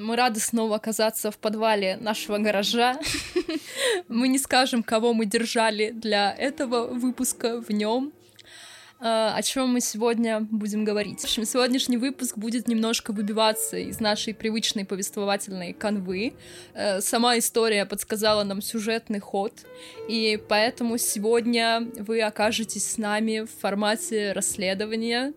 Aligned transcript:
Мы 0.00 0.16
рады 0.16 0.40
снова 0.40 0.76
оказаться 0.76 1.30
в 1.30 1.38
подвале 1.38 1.96
нашего 1.96 2.38
гаража. 2.38 2.98
Мы 4.08 4.28
не 4.28 4.38
скажем, 4.38 4.82
кого 4.82 5.12
мы 5.12 5.26
держали 5.26 5.90
для 5.90 6.32
этого 6.32 6.86
выпуска 6.86 7.60
в 7.60 7.70
нем. 7.70 8.12
А, 9.00 9.34
о 9.36 9.42
чем 9.42 9.68
мы 9.68 9.80
сегодня 9.80 10.40
будем 10.40 10.84
говорить. 10.84 11.20
В 11.20 11.24
общем, 11.24 11.44
сегодняшний 11.44 11.96
выпуск 11.96 12.36
будет 12.36 12.66
немножко 12.66 13.12
выбиваться 13.12 13.76
из 13.76 14.00
нашей 14.00 14.34
привычной 14.34 14.84
повествовательной 14.84 15.72
канвы. 15.72 16.34
Э, 16.74 17.00
сама 17.00 17.38
история 17.38 17.86
подсказала 17.86 18.42
нам 18.42 18.60
сюжетный 18.60 19.20
ход, 19.20 19.52
и 20.08 20.40
поэтому 20.48 20.98
сегодня 20.98 21.88
вы 21.96 22.22
окажетесь 22.22 22.90
с 22.90 22.98
нами 22.98 23.40
в 23.40 23.60
формате 23.60 24.32
расследования 24.32 25.32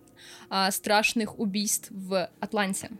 страшных 0.70 1.38
убийств 1.38 1.88
в 1.90 2.28
Атланте. 2.40 2.90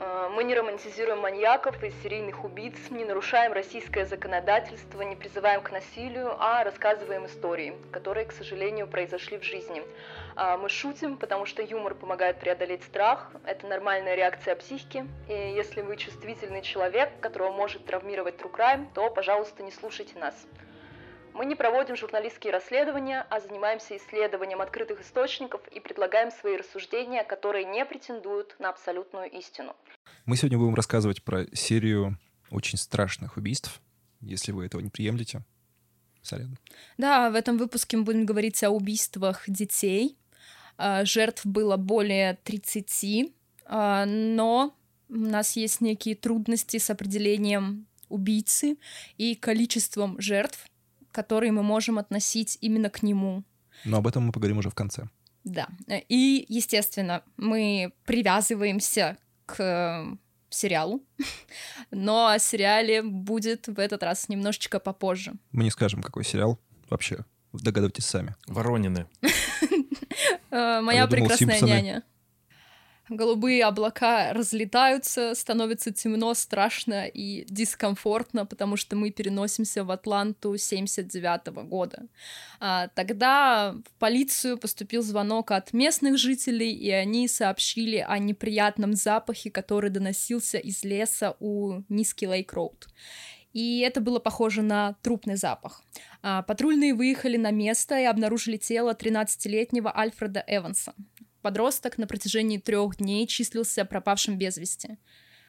А, 0.00 0.28
мы 0.28 0.44
не 0.44 0.54
романтизируем 0.54 1.18
маньяков 1.18 1.82
и 1.82 1.90
серийных 2.02 2.44
убийц, 2.44 2.76
не 2.90 3.04
нарушаем 3.04 3.52
российское 3.52 4.06
законодательство, 4.06 5.02
не 5.02 5.16
призываем 5.16 5.60
к 5.60 5.72
насилию, 5.72 6.36
а 6.38 6.62
рассказываем 6.62 7.26
истории, 7.26 7.74
которые, 7.90 8.26
к 8.26 8.32
сожалению, 8.32 8.86
произошли 8.86 9.38
в 9.38 9.42
жизни. 9.42 9.82
А, 10.36 10.56
мы 10.56 10.68
шутим, 10.68 11.16
потому 11.16 11.46
что 11.46 11.62
юмор 11.62 11.94
помогает 11.94 12.38
преодолеть 12.38 12.84
страх, 12.84 13.32
это 13.44 13.66
нормальная 13.66 14.14
реакция 14.14 14.54
психики, 14.54 15.04
и 15.28 15.32
если 15.32 15.80
вы 15.80 15.96
чувствительный 15.96 16.62
человек, 16.62 17.10
которого 17.20 17.50
может 17.50 17.84
травмировать 17.84 18.36
true 18.36 18.52
crime, 18.52 18.86
то, 18.94 19.10
пожалуйста, 19.10 19.62
не 19.62 19.72
слушайте 19.72 20.18
нас. 20.18 20.34
Мы 21.38 21.46
не 21.46 21.54
проводим 21.54 21.94
журналистские 21.94 22.52
расследования, 22.52 23.24
а 23.30 23.38
занимаемся 23.38 23.96
исследованием 23.96 24.60
открытых 24.60 25.02
источников 25.02 25.60
и 25.68 25.78
предлагаем 25.78 26.32
свои 26.32 26.56
рассуждения, 26.56 27.22
которые 27.22 27.64
не 27.64 27.84
претендуют 27.86 28.56
на 28.58 28.70
абсолютную 28.70 29.30
истину. 29.30 29.76
Мы 30.26 30.36
сегодня 30.36 30.58
будем 30.58 30.74
рассказывать 30.74 31.22
про 31.22 31.46
серию 31.54 32.18
очень 32.50 32.76
страшных 32.76 33.36
убийств, 33.36 33.80
если 34.20 34.50
вы 34.50 34.66
этого 34.66 34.80
не 34.80 34.90
приемлете. 34.90 35.42
Сорян. 36.22 36.58
Да, 36.96 37.30
в 37.30 37.36
этом 37.36 37.56
выпуске 37.56 37.96
мы 37.96 38.02
будем 38.02 38.26
говорить 38.26 38.64
о 38.64 38.70
убийствах 38.70 39.44
детей. 39.46 40.18
А, 40.76 41.04
жертв 41.04 41.46
было 41.46 41.76
более 41.76 42.34
30, 42.42 43.32
а, 43.64 44.06
но 44.06 44.74
у 45.08 45.14
нас 45.14 45.54
есть 45.54 45.80
некие 45.82 46.16
трудности 46.16 46.78
с 46.78 46.90
определением 46.90 47.86
убийцы 48.08 48.76
и 49.18 49.36
количеством 49.36 50.20
жертв, 50.20 50.66
которые 51.18 51.50
мы 51.50 51.64
можем 51.64 51.98
относить 51.98 52.58
именно 52.60 52.90
к 52.90 53.02
нему. 53.02 53.42
Но 53.84 53.96
об 53.96 54.06
этом 54.06 54.26
мы 54.26 54.32
поговорим 54.32 54.58
уже 54.58 54.70
в 54.70 54.74
конце. 54.74 55.08
Да. 55.42 55.66
И, 56.08 56.46
естественно, 56.48 57.22
мы 57.36 57.92
привязываемся 58.04 59.16
к 59.44 59.56
э, 59.58 60.16
сериалу, 60.48 61.02
но 61.90 62.28
о 62.28 62.38
сериале 62.38 63.02
будет 63.02 63.66
в 63.66 63.80
этот 63.80 64.04
раз 64.04 64.28
немножечко 64.28 64.78
попозже. 64.78 65.32
Мы 65.50 65.64
не 65.64 65.70
скажем, 65.70 66.02
какой 66.02 66.24
сериал 66.24 66.60
вообще. 66.88 67.24
Догадывайтесь 67.52 68.06
сами. 68.06 68.36
Воронины. 68.46 69.06
Э, 70.50 70.80
моя 70.80 71.06
прекрасная 71.06 71.60
няня 71.60 72.02
голубые 73.08 73.64
облака 73.64 74.32
разлетаются, 74.32 75.34
становится 75.34 75.92
темно, 75.92 76.34
страшно 76.34 77.06
и 77.06 77.44
дискомфортно, 77.48 78.46
потому 78.46 78.76
что 78.76 78.96
мы 78.96 79.10
переносимся 79.10 79.84
в 79.84 79.90
Атланту 79.90 80.56
79 80.56 81.48
-го 81.48 81.62
года. 81.64 82.06
А, 82.60 82.88
тогда 82.88 83.72
в 83.72 83.98
полицию 83.98 84.58
поступил 84.58 85.02
звонок 85.02 85.50
от 85.50 85.72
местных 85.72 86.18
жителей, 86.18 86.72
и 86.72 86.90
они 86.90 87.28
сообщили 87.28 88.04
о 88.08 88.18
неприятном 88.18 88.94
запахе, 88.94 89.50
который 89.50 89.90
доносился 89.90 90.58
из 90.58 90.84
леса 90.84 91.36
у 91.40 91.82
Низкий 91.88 92.26
Лейк-Роуд 92.26 92.88
и 93.52 93.80
это 93.80 94.00
было 94.00 94.18
похоже 94.18 94.62
на 94.62 94.94
трупный 95.02 95.36
запах. 95.36 95.82
А, 96.22 96.42
патрульные 96.42 96.94
выехали 96.94 97.36
на 97.36 97.50
место 97.50 97.98
и 97.98 98.04
обнаружили 98.04 98.56
тело 98.56 98.94
13-летнего 98.94 99.96
Альфреда 99.96 100.44
Эванса. 100.46 100.94
Подросток 101.48 101.96
на 101.96 102.06
протяжении 102.06 102.58
трех 102.58 102.98
дней 102.98 103.26
числился 103.26 103.86
пропавшим 103.86 104.36
без 104.36 104.58
вести. 104.58 104.98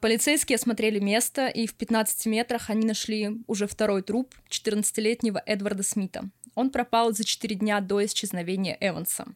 Полицейские 0.00 0.56
осмотрели 0.56 0.98
место, 0.98 1.48
и 1.48 1.66
в 1.66 1.74
15 1.74 2.24
метрах 2.24 2.70
они 2.70 2.86
нашли 2.86 3.42
уже 3.46 3.66
второй 3.66 4.00
труп 4.00 4.34
14-летнего 4.48 5.42
Эдварда 5.44 5.82
Смита. 5.82 6.30
Он 6.54 6.70
пропал 6.70 7.12
за 7.12 7.24
4 7.24 7.54
дня 7.56 7.82
до 7.82 8.02
исчезновения 8.02 8.78
Эванса. 8.80 9.26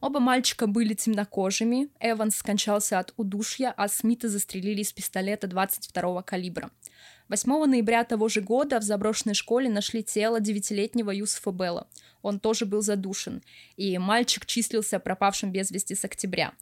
Оба 0.00 0.18
мальчика 0.18 0.66
были 0.66 0.94
темнокожими. 0.94 1.90
Эванс 2.00 2.36
скончался 2.36 3.00
от 3.00 3.12
удушья, 3.18 3.74
а 3.76 3.86
Смита 3.88 4.30
застрелили 4.30 4.80
из 4.80 4.94
пистолета 4.94 5.46
22-го 5.46 6.22
калибра. 6.22 6.70
8 7.28 7.66
ноября 7.66 8.04
того 8.04 8.30
же 8.30 8.40
года 8.40 8.80
в 8.80 8.82
заброшенной 8.82 9.34
школе 9.34 9.68
нашли 9.68 10.02
тело 10.02 10.40
девятилетнего 10.40 11.10
Юсуфа 11.10 11.50
Белла. 11.50 11.86
Он 12.24 12.40
тоже 12.40 12.64
был 12.64 12.80
задушен, 12.80 13.42
и 13.76 13.98
мальчик 13.98 14.46
числился 14.46 14.98
пропавшим 14.98 15.52
без 15.52 15.70
вести 15.70 15.94
с 15.94 16.04
октября. 16.06 16.54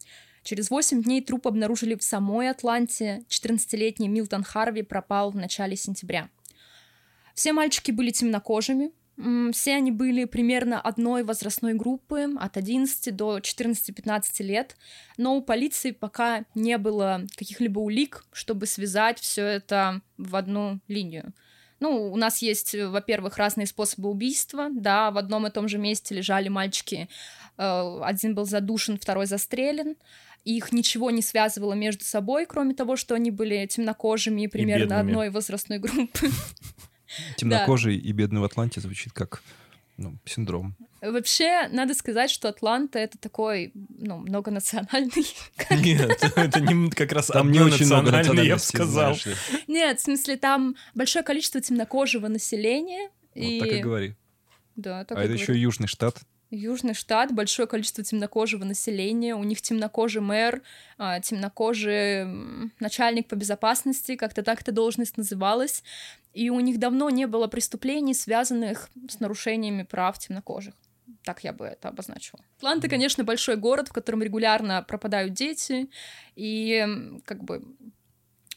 Через 0.43 0.71
8 0.71 1.05
дней 1.05 1.23
труп 1.23 1.47
обнаружили 1.47 1.95
в 1.95 2.03
самой 2.03 2.51
Атланте. 2.51 3.23
14-летний 3.29 4.09
Милтон 4.09 4.43
Харви 4.43 4.83
пропал 4.83 5.31
в 5.31 5.37
начале 5.37 5.77
сентября. 5.77 6.29
Все 7.35 7.53
мальчики 7.53 7.93
были 7.93 8.11
темнокожими, 8.11 8.91
все 9.53 9.77
они 9.77 9.93
были 9.93 10.25
примерно 10.25 10.81
одной 10.81 11.23
возрастной 11.23 11.75
группы, 11.75 12.29
от 12.41 12.57
11 12.57 13.15
до 13.15 13.39
14-15 13.39 14.43
лет, 14.43 14.77
но 15.17 15.37
у 15.37 15.43
полиции 15.43 15.93
пока 15.93 16.45
не 16.57 16.77
было 16.77 17.25
каких-либо 17.37 17.79
улик, 17.79 18.25
чтобы 18.33 18.67
связать 18.67 19.21
все 19.21 19.45
это 19.45 20.03
в 20.19 20.35
одну 20.35 20.81
линию. 20.89 21.33
Ну, 21.83 22.13
у 22.13 22.17
нас 22.17 22.43
есть, 22.43 22.77
во-первых, 22.77 23.39
разные 23.39 23.67
способы 23.67 24.09
убийства, 24.09 24.69
да, 24.71 25.11
в 25.11 25.19
одном 25.19 25.49
и 25.49 25.51
том 25.51 25.67
же 25.67 25.79
месте 25.79 26.15
лежали 26.15 26.49
мальчики, 26.49 27.09
э, 27.59 28.01
один 28.05 28.37
был 28.37 28.45
задушен, 28.45 29.01
второй 29.01 29.27
застрелен, 29.27 29.97
их 30.45 30.71
ничего 30.71 31.11
не 31.11 31.23
связывало 31.23 31.73
между 31.73 32.05
собой, 32.05 32.47
кроме 32.47 32.75
того, 32.75 32.95
что 32.95 33.17
они 33.17 33.33
были 33.33 33.67
темнокожими 33.67 34.47
примерно 34.47 35.01
одной 35.01 35.31
возрастной 35.31 35.81
группы. 35.81 36.31
Темнокожий 37.37 37.97
и 37.97 38.13
бедный 38.13 38.41
в 38.41 38.45
Атланте 38.45 38.81
звучит 38.81 39.13
как 39.13 39.43
ну, 40.03 40.19
синдром. 40.25 40.77
Вообще, 41.01 41.69
надо 41.71 41.95
сказать, 41.95 42.31
что 42.31 42.49
Атланта— 42.49 42.99
это 43.01 43.19
такой, 43.19 43.73
ну, 43.75 44.19
многонациональный. 44.19 45.27
Нет, 45.71 46.23
это 46.37 46.61
не 46.61 46.91
как 46.91 47.13
раз 47.13 47.27
там 47.29 47.51
не 47.51 47.61
очень 47.61 47.87
национальный, 47.89 48.47
я 48.47 48.55
бы 48.55 48.61
сказал. 48.61 49.17
Нет, 49.67 50.01
в 50.01 50.03
смысле, 50.03 50.37
там 50.37 50.77
большое 50.95 51.25
количество 51.25 51.61
темнокожего 51.61 52.29
населения. 52.29 53.11
Вот 53.35 53.61
так 53.61 53.73
и 53.73 53.81
говори. 53.81 54.17
Да, 54.77 55.05
так 55.05 55.19
А 55.19 55.23
это 55.23 55.33
еще 55.33 55.59
южный 55.59 55.87
штат. 55.87 56.21
Южный 56.55 56.93
штат, 56.93 57.33
большое 57.33 57.67
количество 57.67 58.05
темнокожего 58.05 58.65
населения, 58.65 59.35
у 59.35 59.43
них 59.43 59.63
темнокожий 59.63 60.21
мэр, 60.21 60.63
а, 60.99 61.19
темнокожий 61.19 62.27
начальник 62.79 63.27
по 63.27 63.37
безопасности, 63.37 64.17
как-то 64.17 64.43
так 64.43 64.61
эта 64.61 64.71
должность 64.71 65.17
называлась, 65.17 65.83
и 66.35 66.51
у 66.51 66.61
них 66.61 66.79
давно 66.79 67.09
не 67.09 67.27
было 67.27 67.47
преступлений, 67.47 68.13
связанных 68.13 68.91
с 69.09 69.19
нарушениями 69.19 69.85
прав 69.85 70.19
темнокожих. 70.19 70.75
Так 71.25 71.43
я 71.43 71.55
бы 71.55 71.65
это 71.65 71.89
обозначила. 71.89 72.45
Атланта, 72.59 72.89
конечно, 72.89 73.25
большой 73.25 73.57
город, 73.57 73.89
в 73.89 73.93
котором 73.95 74.23
регулярно 74.23 74.83
пропадают 74.83 75.33
дети, 75.33 75.89
и 76.37 76.87
как 77.25 77.43
бы 77.43 77.65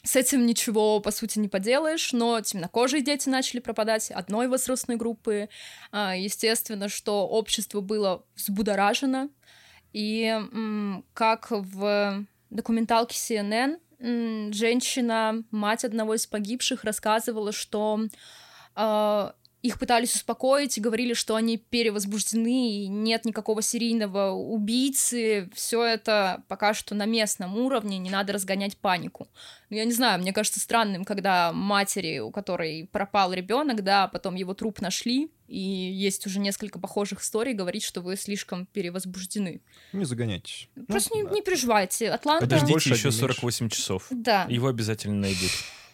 с 0.06 0.14
этим 0.14 0.46
ничего, 0.46 1.00
по 1.00 1.10
сути, 1.10 1.40
не 1.40 1.48
поделаешь, 1.48 2.12
но 2.12 2.40
темнокожие 2.40 3.02
дети 3.02 3.28
начали 3.28 3.58
пропадать 3.58 4.10
одной 4.12 4.46
возрастной 4.46 4.96
группы. 4.96 5.48
А, 5.90 6.14
естественно, 6.16 6.88
что 6.88 7.26
общество 7.26 7.80
было 7.80 8.24
взбудоражено, 8.36 9.28
и 9.92 10.32
как 11.12 11.50
в 11.50 12.24
документалке 12.50 13.16
CNN 13.16 13.78
женщина, 14.52 15.42
мать 15.50 15.84
одного 15.84 16.14
из 16.14 16.26
погибших, 16.26 16.84
рассказывала, 16.84 17.50
что 17.50 18.00
а, 18.74 19.34
их 19.66 19.78
пытались 19.78 20.14
успокоить 20.14 20.78
и 20.78 20.80
говорили, 20.80 21.14
что 21.14 21.34
они 21.36 21.58
перевозбуждены, 21.58 22.84
и 22.84 22.88
нет 22.88 23.24
никакого 23.24 23.62
серийного 23.62 24.30
убийцы, 24.30 25.50
все 25.54 25.84
это 25.84 26.42
пока 26.48 26.74
что 26.74 26.94
на 26.94 27.06
местном 27.06 27.56
уровне, 27.58 27.98
не 27.98 28.10
надо 28.10 28.32
разгонять 28.32 28.76
панику. 28.76 29.28
Ну, 29.70 29.76
я 29.76 29.84
не 29.84 29.92
знаю, 29.92 30.20
мне 30.20 30.32
кажется 30.32 30.60
странным, 30.60 31.04
когда 31.04 31.52
матери, 31.52 32.18
у 32.18 32.30
которой 32.30 32.88
пропал 32.92 33.32
ребенок, 33.32 33.82
да, 33.82 34.08
потом 34.08 34.36
его 34.36 34.54
труп 34.54 34.80
нашли, 34.80 35.30
и 35.48 35.60
есть 35.60 36.26
уже 36.26 36.38
несколько 36.40 36.78
похожих 36.78 37.20
историй, 37.20 37.52
говорить, 37.52 37.82
что 37.82 38.00
вы 38.00 38.16
слишком 38.16 38.66
перевозбуждены. 38.66 39.60
Не 39.92 40.04
загоняйтесь. 40.04 40.68
Просто 40.88 41.10
ну, 41.14 41.22
не, 41.22 41.28
да. 41.28 41.34
не 41.34 41.42
переживайте. 41.42 42.10
Атланта... 42.10 42.46
Подождите 42.46 42.90
еще 42.90 43.10
48 43.10 43.68
часов. 43.68 44.06
Да. 44.10 44.46
Его 44.48 44.68
обязательно 44.68 45.16
найдут. 45.16 45.50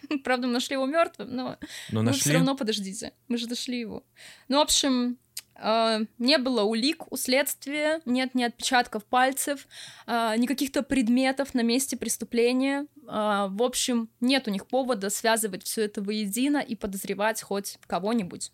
Правда, 0.23 0.47
мы 0.47 0.53
нашли 0.53 0.73
его 0.75 0.85
мертвым, 0.85 1.35
но, 1.35 1.57
но 1.91 2.01
нашли? 2.01 2.21
все 2.21 2.33
равно 2.33 2.55
подождите. 2.55 3.13
Мы 3.27 3.37
же 3.37 3.47
нашли 3.47 3.79
его. 3.79 4.03
Ну, 4.47 4.57
в 4.57 4.61
общем, 4.61 5.17
А, 5.55 5.99
не 6.17 6.37
было 6.37 6.63
улик 6.63 7.11
у 7.11 7.17
следствия, 7.17 8.01
нет 8.05 8.33
ни 8.33 8.43
отпечатков 8.43 9.05
пальцев, 9.05 9.67
а, 10.07 10.35
ни 10.35 10.47
каких-то 10.47 10.81
предметов 10.83 11.53
на 11.53 11.61
месте 11.61 11.95
преступления. 11.95 12.87
А, 13.07 13.47
в 13.49 13.61
общем, 13.61 14.09
нет 14.19 14.47
у 14.47 14.51
них 14.51 14.67
повода 14.67 15.09
связывать 15.09 15.63
все 15.63 15.83
это 15.83 16.01
воедино 16.01 16.57
и 16.57 16.75
подозревать 16.75 17.41
хоть 17.41 17.77
кого-нибудь. 17.87 18.51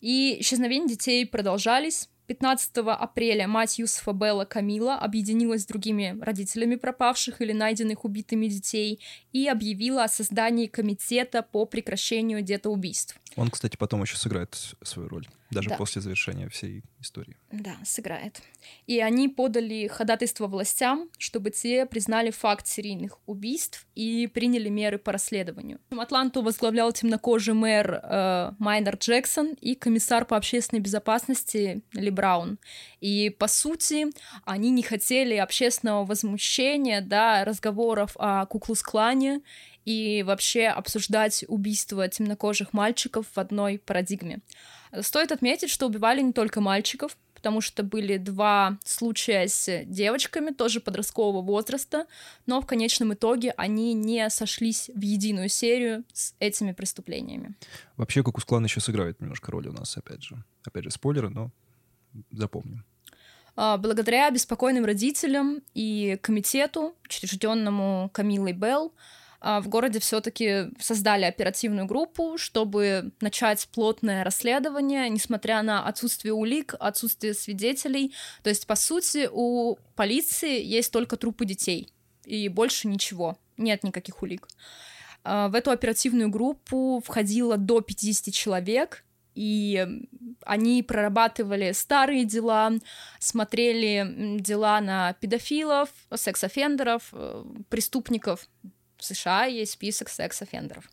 И 0.00 0.40
исчезновения 0.40 0.88
детей 0.88 1.26
продолжались. 1.26 2.08
15 2.28 2.76
апреля 2.76 3.48
мать 3.48 3.78
Юсуфа 3.78 4.12
Белла 4.12 4.44
Камила 4.44 4.96
объединилась 4.96 5.62
с 5.62 5.66
другими 5.66 6.14
родителями 6.20 6.76
пропавших 6.76 7.40
или 7.40 7.52
найденных 7.52 8.04
убитыми 8.04 8.48
детей 8.48 9.00
и 9.32 9.48
объявила 9.48 10.04
о 10.04 10.08
создании 10.08 10.66
комитета 10.66 11.42
по 11.42 11.64
прекращению 11.64 12.42
детоубийств. 12.42 13.18
Он, 13.36 13.50
кстати, 13.50 13.76
потом 13.78 14.02
еще 14.02 14.18
сыграет 14.18 14.54
свою 14.82 15.08
роль, 15.08 15.26
даже 15.50 15.70
Да. 15.70 15.76
после 15.76 16.02
завершения 16.02 16.48
всей 16.48 16.82
истории. 17.00 17.36
Да, 17.50 17.76
сыграет. 17.84 18.42
И 18.86 19.00
они 19.00 19.28
подали 19.28 19.86
ходатайство 19.86 20.46
властям, 20.46 21.08
чтобы 21.16 21.50
те 21.50 21.86
признали 21.86 22.30
факт 22.30 22.66
серийных 22.66 23.18
убийств 23.26 23.86
и 23.94 24.26
приняли 24.26 24.68
меры 24.68 24.98
по 24.98 25.12
расследованию. 25.12 25.80
Атланту 25.90 26.42
возглавлял 26.42 26.92
темнокожий 26.92 27.54
мэр 27.54 28.00
э, 28.02 28.52
Майнер 28.58 28.96
Джексон 28.96 29.54
и 29.60 29.74
комиссар 29.74 30.24
по 30.24 30.36
общественной 30.36 30.80
безопасности 30.80 31.82
Ли 31.92 32.10
Браун. 32.10 32.58
И, 33.00 33.30
по 33.30 33.48
сути, 33.48 34.06
они 34.44 34.70
не 34.70 34.82
хотели 34.82 35.36
общественного 35.36 36.04
возмущения, 36.04 37.00
да, 37.00 37.44
разговоров 37.44 38.16
о 38.18 38.44
Куклус-клане 38.46 39.40
и 39.84 40.22
вообще 40.22 40.66
обсуждать 40.66 41.44
убийство 41.48 42.06
темнокожих 42.08 42.74
мальчиков 42.74 43.26
в 43.34 43.38
одной 43.38 43.78
парадигме. 43.78 44.40
Стоит 45.00 45.32
отметить, 45.32 45.70
что 45.70 45.86
убивали 45.86 46.20
не 46.20 46.32
только 46.32 46.60
мальчиков, 46.60 47.16
потому 47.38 47.60
что 47.60 47.84
были 47.84 48.16
два 48.16 48.78
случая 48.84 49.46
с 49.46 49.84
девочками, 49.84 50.50
тоже 50.50 50.80
подросткового 50.80 51.40
возраста, 51.40 52.06
но 52.46 52.60
в 52.60 52.66
конечном 52.66 53.14
итоге 53.14 53.52
они 53.56 53.94
не 53.94 54.28
сошлись 54.28 54.90
в 54.92 55.00
единую 55.00 55.48
серию 55.48 56.04
с 56.12 56.34
этими 56.40 56.72
преступлениями. 56.72 57.54
Вообще, 57.96 58.24
Кукус-клан 58.24 58.64
еще 58.64 58.80
сыграет 58.80 59.20
немножко 59.20 59.52
роль 59.52 59.68
у 59.68 59.72
нас, 59.72 59.96
опять 59.96 60.24
же. 60.24 60.42
Опять 60.64 60.84
же, 60.84 60.90
спойлеры, 60.90 61.28
но 61.30 61.52
запомним. 62.32 62.84
А, 63.54 63.76
Благодаря 63.76 64.30
беспокойным 64.30 64.84
родителям 64.84 65.62
и 65.74 66.18
комитету, 66.20 66.96
учрежденному 67.04 68.10
Камилой 68.12 68.52
Белл, 68.52 68.92
в 69.40 69.68
городе 69.68 70.00
все-таки 70.00 70.66
создали 70.80 71.24
оперативную 71.24 71.86
группу, 71.86 72.38
чтобы 72.38 73.12
начать 73.20 73.68
плотное 73.72 74.24
расследование, 74.24 75.08
несмотря 75.08 75.62
на 75.62 75.86
отсутствие 75.86 76.34
улик, 76.34 76.74
отсутствие 76.80 77.34
свидетелей. 77.34 78.14
То 78.42 78.50
есть, 78.50 78.66
по 78.66 78.74
сути, 78.74 79.28
у 79.30 79.76
полиции 79.94 80.60
есть 80.62 80.92
только 80.92 81.16
трупы 81.16 81.44
детей, 81.44 81.92
и 82.24 82.48
больше 82.48 82.88
ничего, 82.88 83.38
нет 83.56 83.84
никаких 83.84 84.22
улик. 84.22 84.48
А, 85.24 85.48
В 85.48 85.54
эту 85.54 85.70
оперативную 85.70 86.30
группу 86.30 87.00
входило 87.04 87.56
до 87.56 87.80
50 87.80 88.34
человек, 88.34 89.04
и 89.34 89.86
они 90.44 90.82
прорабатывали 90.82 91.70
старые 91.70 92.24
дела, 92.24 92.72
смотрели 93.20 94.38
дела 94.40 94.80
на 94.80 95.12
педофилов, 95.12 95.90
секс-офендеров, 96.12 97.10
э, 97.12 97.44
преступников. 97.68 98.48
В 98.98 99.04
США 99.04 99.44
есть 99.44 99.72
список 99.72 100.08
секс-офендеров. 100.08 100.90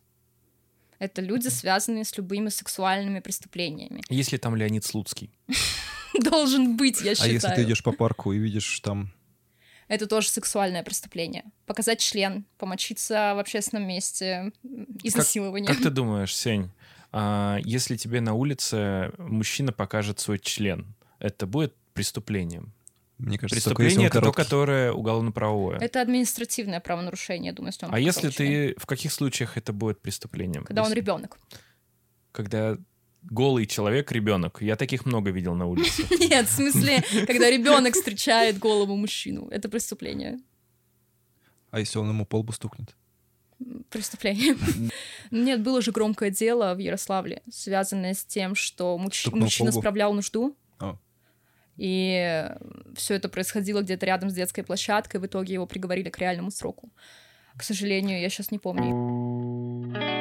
Это 1.00 1.22
люди, 1.22 1.50
связанные 1.50 2.06
с 2.06 2.16
любыми 2.18 2.50
сексуальными 2.50 3.20
преступлениями. 3.20 4.02
Есть 4.10 4.32
ли 4.32 4.38
там 4.38 4.56
Леонид 4.56 4.86
Слуцкий? 4.86 5.32
Должен 6.22 6.78
быть, 6.78 7.02
я 7.02 7.12
А 7.12 7.16
считаю. 7.16 7.34
если 7.34 7.50
ты 7.50 7.64
идешь 7.64 7.84
по 7.84 7.92
парку 7.92 8.32
и 8.32 8.38
видишь 8.38 8.80
там... 8.80 9.12
Это 9.88 10.08
тоже 10.08 10.30
сексуальное 10.30 10.84
преступление. 10.84 11.44
Показать 11.66 12.00
член, 12.00 12.46
помочиться 12.58 13.34
в 13.36 13.40
общественном 13.40 13.88
месте, 13.88 14.52
изнасилование. 15.04 15.68
Как 15.68 15.84
ты 15.84 15.90
думаешь, 15.92 16.36
Сень, 16.36 16.72
а, 17.12 17.60
если 17.64 17.98
тебе 17.98 18.22
на 18.22 18.34
улице 18.34 19.12
мужчина 19.18 19.72
покажет 19.72 20.20
свой 20.20 20.40
член, 20.40 20.96
это 21.20 21.46
будет 21.46 21.76
преступлением? 21.94 22.74
Мне 23.18 23.38
кажется, 23.38 23.64
только 23.70 23.84
Преступление 23.84 24.00
он 24.00 24.06
это 24.08 24.14
то, 24.16 24.32
короткий. 24.32 24.44
которое 24.44 24.92
уголовно-правовое. 24.92 25.78
Это 25.80 26.02
административное 26.02 26.80
правонарушение, 26.82 27.52
я 27.52 27.54
думаю, 27.54 27.72
если 27.72 27.86
он 27.86 27.94
А 27.96 28.00
если 28.00 28.30
ты... 28.30 28.76
В 28.78 28.86
каких 28.86 29.12
случаях 29.14 29.56
это 29.58 29.72
будет 29.72 30.02
преступлением? 30.02 30.66
Когда 30.66 30.82
он 30.82 30.90
Если- 30.90 31.00
ребенок. 31.00 31.40
Когда 32.34 32.78
голый 33.24 33.66
человек 33.66 34.12
ребенок. 34.12 34.62
Я 34.62 34.76
таких 34.76 35.06
много 35.06 35.32
видел 35.32 35.56
на 35.56 35.66
улице. 35.66 36.04
Нет, 36.20 36.48
в 36.48 36.52
смысле, 36.52 37.04
когда 37.26 37.50
ребенок 37.50 37.94
встречает 37.96 38.60
голову 38.60 38.96
мужчину. 38.98 39.48
Это 39.50 39.70
преступление. 39.70 40.38
А 41.72 41.80
если 41.80 41.98
он 42.00 42.10
ему 42.10 42.26
по 42.26 42.38
лбу 42.40 42.52
стукнет? 42.52 42.96
Преступление. 43.90 44.58
Нет, 45.32 45.62
было 45.64 45.82
же 45.82 45.92
громкое 45.92 46.30
дело 46.30 46.74
в 46.76 46.80
Ярославле, 46.80 47.42
связанное 47.50 48.14
с 48.14 48.26
тем, 48.26 48.54
что 48.56 48.98
муч- 49.02 49.34
мужчина 49.34 49.72
справлял 49.72 50.14
нужду. 50.14 50.56
И 51.78 52.50
все 52.96 53.16
это 53.16 53.30
происходило 53.30 53.82
где-то 53.82 54.06
рядом 54.06 54.30
с 54.30 54.34
детской 54.34 54.64
площадкой. 54.64 55.18
В 55.18 55.26
итоге 55.26 55.54
его 55.54 55.66
приговорили 55.66 56.10
к 56.10 56.20
реальному 56.20 56.52
сроку. 56.52 56.90
К 57.58 57.64
сожалению, 57.64 58.20
я 58.20 58.30
сейчас 58.30 58.52
не 58.52 58.60
помню. 58.60 60.16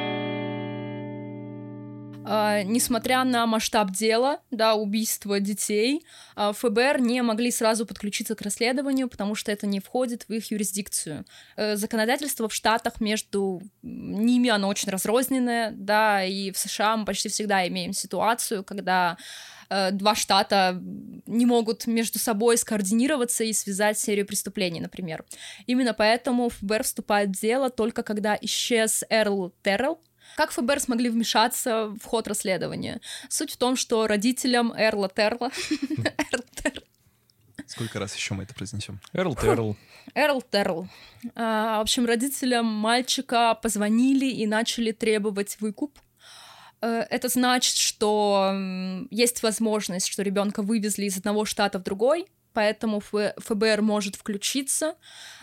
А, 2.27 2.63
несмотря 2.63 3.23
на 3.23 3.45
масштаб 3.45 3.91
дела, 3.91 4.39
да, 4.49 4.73
убийства 4.73 5.39
детей, 5.39 6.03
а, 6.35 6.53
ФБР 6.53 6.99
не 6.99 7.21
могли 7.21 7.51
сразу 7.51 7.85
подключиться 7.85 8.35
к 8.35 8.41
расследованию, 8.41 9.07
потому 9.07 9.35
что 9.35 9.51
это 9.51 9.67
не 9.67 9.79
входит 9.79 10.25
в 10.27 10.33
их 10.33 10.49
юрисдикцию. 10.49 11.25
Э, 11.55 11.75
Законодательство 11.75 12.49
в 12.49 12.53
Штатах 12.53 12.99
между 12.99 13.61
ними, 13.83 14.49
оно 14.49 14.69
очень 14.69 14.89
разрозненное, 14.89 15.71
да, 15.71 16.23
и 16.23 16.51
в 16.51 16.57
США 16.57 16.97
мы 16.97 17.05
почти 17.05 17.29
всегда 17.29 17.67
имеем 17.67 17.93
ситуацию, 17.93 18.63
когда 18.63 19.17
э, 19.69 19.91
два 19.91 20.15
штата 20.15 20.79
не 21.25 21.45
могут 21.45 21.87
между 21.87 22.19
собой 22.19 22.57
скоординироваться 22.57 23.43
и 23.43 23.53
связать 23.53 23.97
серию 23.99 24.25
преступлений, 24.25 24.79
например. 24.79 25.23
Именно 25.65 25.93
поэтому 25.93 26.49
ФБР 26.49 26.83
вступает 26.83 27.29
в 27.29 27.39
дело 27.39 27.69
только 27.69 28.03
когда 28.03 28.37
исчез 28.41 29.03
Эрл 29.09 29.53
Террелл, 29.63 29.99
как 30.35 30.51
ФБР 30.51 30.79
смогли 30.79 31.09
вмешаться 31.09 31.87
в 31.87 32.03
ход 32.03 32.27
расследования? 32.27 32.99
Суть 33.29 33.51
в 33.51 33.57
том, 33.57 33.75
что 33.75 34.07
родителям 34.07 34.73
Эрла 34.75 35.07
Терла... 35.09 35.51
Эрл 36.31 36.43
Терл- 36.55 36.83
Сколько 37.67 37.99
раз 37.99 38.15
еще 38.15 38.33
мы 38.33 38.43
это 38.43 38.53
произнесем? 38.53 38.99
Эрл 39.13 39.35
Терл. 39.35 39.75
Эрл 40.13 40.41
Терл. 40.41 40.87
А, 41.35 41.79
В 41.79 41.81
общем, 41.81 42.05
родителям 42.05 42.65
мальчика 42.65 43.55
позвонили 43.55 44.25
и 44.25 44.45
начали 44.45 44.91
требовать 44.91 45.57
выкуп. 45.61 45.97
Э, 46.85 47.05
Это 47.09 47.29
значит, 47.29 47.75
что 47.75 48.53
есть 49.09 49.43
возможность, 49.43 50.07
что 50.07 50.21
ребенка 50.23 50.61
вывезли 50.61 51.05
из 51.05 51.17
одного 51.17 51.45
штата 51.45 51.79
в 51.79 51.83
другой, 51.83 52.27
поэтому 52.53 53.01
ФБР 53.01 53.81
может 53.81 54.15
включиться. 54.15 54.95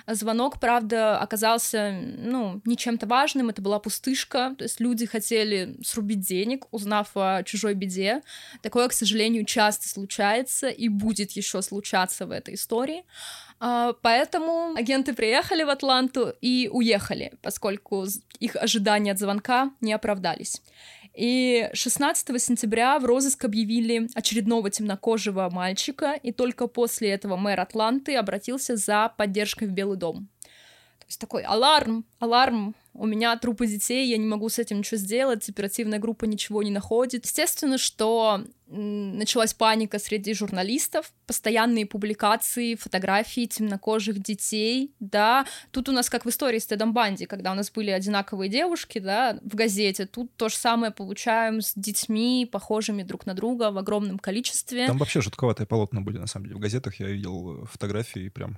Звонок, 0.07 0.59
правда, 0.61 1.19
оказался, 1.19 1.93
ну, 2.19 2.61
не 2.65 2.77
чем-то 2.77 3.07
важным, 3.07 3.51
это 3.51 3.61
была 3.63 3.79
пустышка, 3.79 4.55
то 4.57 4.65
есть 4.65 4.81
люди 4.81 5.07
хотели 5.07 5.77
срубить 5.85 6.21
денег, 6.21 6.67
узнав 6.71 7.11
о 7.15 7.43
чужой 7.45 7.75
беде. 7.75 8.23
Такое, 8.63 8.89
к 8.89 8.93
сожалению, 8.93 9.45
часто 9.45 9.89
случается 9.89 10.69
и 10.69 10.89
будет 10.89 11.33
еще 11.33 11.63
случаться 11.63 12.27
в 12.27 12.31
этой 12.31 12.55
истории. 12.55 13.05
А, 13.61 13.93
Поэтому 14.03 14.75
агенты 14.75 15.13
приехали 15.13 15.63
в 15.63 15.71
Атланту 15.71 16.35
и 16.41 16.69
уехали, 16.73 17.35
поскольку 17.43 18.07
их 18.41 18.57
ожидания 18.57 19.13
от 19.13 19.19
звонка 19.19 19.71
не 19.81 19.93
оправдались. 19.93 20.63
И 21.15 21.69
16 21.75 22.43
сентября 22.43 22.99
в 22.99 23.05
розыск 23.05 23.45
объявили 23.45 24.09
очередного 24.15 24.71
темнокожего 24.71 25.49
мальчика, 25.51 26.15
и 26.15 26.33
только 26.33 26.67
после 26.67 27.11
этого 27.11 27.37
мэр 27.37 27.61
Атланты 27.61 28.17
обратился 28.17 28.77
за 28.77 29.13
поддержкой 29.17 29.69
в 29.69 29.73
Белый 29.73 29.99
дом. 29.99 30.29
Есть 31.13 31.21
такой 31.21 31.43
аларм, 31.43 32.07
аларм, 32.21 32.75
у 32.95 33.05
меня 33.05 33.37
трупы 33.37 33.67
детей, 33.67 34.09
я 34.09 34.17
не 34.17 34.25
могу 34.25 34.49
с 34.49 34.59
этим 34.59 34.79
ничего 34.79 34.97
сделать, 34.97 35.47
оперативная 35.47 35.99
группа 35.99 36.25
ничего 36.25 36.63
не 36.63 36.71
находит. 36.71 37.27
Естественно, 37.27 37.77
что 37.77 38.43
началась 38.67 39.53
паника 39.53 39.99
среди 39.99 40.33
журналистов, 40.33 41.13
постоянные 41.27 41.85
публикации, 41.85 42.77
фотографии 42.77 43.45
темнокожих 43.45 44.23
детей, 44.23 44.95
да. 45.01 45.45
Тут 45.71 45.91
у 45.91 45.93
нас 45.93 46.09
как 46.09 46.25
в 46.25 46.31
истории 46.31 46.59
с 46.59 46.67
Тедом 46.67 46.95
Банди, 46.95 47.27
когда 47.27 47.53
у 47.53 47.55
нас 47.55 47.71
были 47.71 47.91
одинаковые 47.91 48.49
девушки, 48.49 48.99
да, 48.99 49.39
в 49.43 49.55
газете, 49.55 50.07
тут 50.07 50.35
то 50.37 50.49
же 50.49 50.57
самое 50.57 50.93
получаем 50.93 51.61
с 51.61 51.75
детьми, 51.77 52.49
похожими 52.51 53.03
друг 53.03 53.27
на 53.27 53.35
друга 53.35 53.71
в 53.71 53.77
огромном 53.77 54.19
количестве. 54.19 54.87
Там 54.87 54.97
вообще 54.97 55.21
жутковатые 55.21 55.67
полотна 55.67 56.01
были, 56.01 56.17
на 56.17 56.27
самом 56.27 56.47
деле. 56.47 56.57
В 56.57 56.61
газетах 56.61 57.01
я 57.01 57.09
видел 57.09 57.65
э, 57.65 57.67
фотографии 57.67 58.31
прям... 58.31 58.57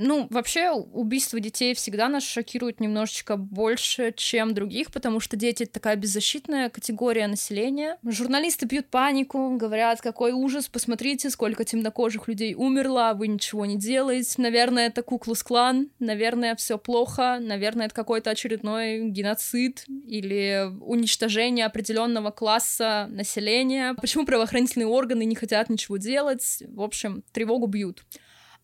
Ну, 0.00 0.28
вообще, 0.30 0.70
убийство 0.70 1.40
детей 1.40 1.74
всегда 1.74 2.08
нас 2.08 2.22
шокирует 2.22 2.78
немножечко 2.78 3.36
больше, 3.36 4.14
чем 4.16 4.54
других, 4.54 4.92
потому 4.92 5.18
что 5.18 5.36
дети— 5.36 5.62
это 5.64 5.72
такая 5.72 5.96
беззащитная 5.96 6.70
категория 6.70 7.26
населения. 7.26 7.98
Журналисты 8.04 8.66
бьют 8.66 8.86
панику, 8.86 9.56
говорят, 9.56 10.00
какой 10.00 10.30
ужас, 10.30 10.68
посмотрите, 10.68 11.30
сколько 11.30 11.64
темнокожих 11.64 12.28
людей 12.28 12.54
умерло, 12.54 13.12
вы 13.16 13.26
ничего 13.26 13.66
не 13.66 13.76
делаете. 13.76 14.34
Наверное, 14.40 14.86
это 14.86 15.02
Куклус-клан, 15.02 15.90
наверное, 15.98 16.54
все 16.54 16.78
плохо, 16.78 17.38
наверное, 17.40 17.86
это 17.86 17.94
какой-то 17.96 18.30
очередной 18.30 19.10
геноцид 19.10 19.84
или 20.06 20.70
уничтожение 20.80 21.66
определенного 21.66 22.30
класса 22.30 23.08
населения. 23.10 23.94
Почему 23.94 24.24
правоохранительные 24.26 24.86
органы 24.86 25.24
не 25.24 25.34
хотят 25.34 25.68
ничего 25.70 25.96
делать? 25.96 26.62
В 26.68 26.82
общем, 26.82 27.24
тревогу 27.32 27.66
бьют. 27.66 28.04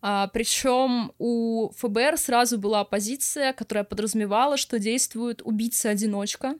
А, 0.06 0.28
причем 0.28 1.12
у 1.18 1.70
ФБР 1.78 2.18
сразу 2.18 2.58
была 2.58 2.84
позиция, 2.84 3.54
которая 3.54 3.84
подразумевала, 3.84 4.58
что 4.58 4.78
действует 4.78 5.40
убийца-одиночка. 5.42 6.56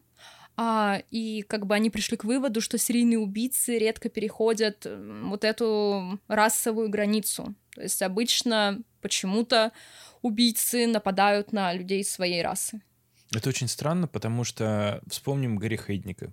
А, 0.56 1.02
и 1.10 1.42
как 1.42 1.66
бы 1.66 1.74
они 1.74 1.90
пришли 1.90 2.16
к 2.16 2.24
выводу, 2.24 2.62
что 2.62 2.78
серийные 2.78 3.18
убийцы 3.18 3.76
редко 3.76 4.08
переходят 4.08 4.86
вот 5.24 5.44
эту 5.44 6.18
расовую 6.26 6.88
границу. 6.88 7.54
То 7.74 7.82
есть 7.82 8.00
обычно 8.00 8.80
почему-то 9.02 9.72
убийцы 10.22 10.86
нападают 10.86 11.52
на 11.52 11.74
людей 11.74 12.02
своей 12.02 12.40
расы. 12.40 12.80
Это 13.30 13.50
очень 13.50 13.68
странно, 13.68 14.08
потому 14.08 14.44
что 14.44 15.02
вспомним 15.06 15.58
Гарри 15.58 15.76
Хейдника. 15.76 16.32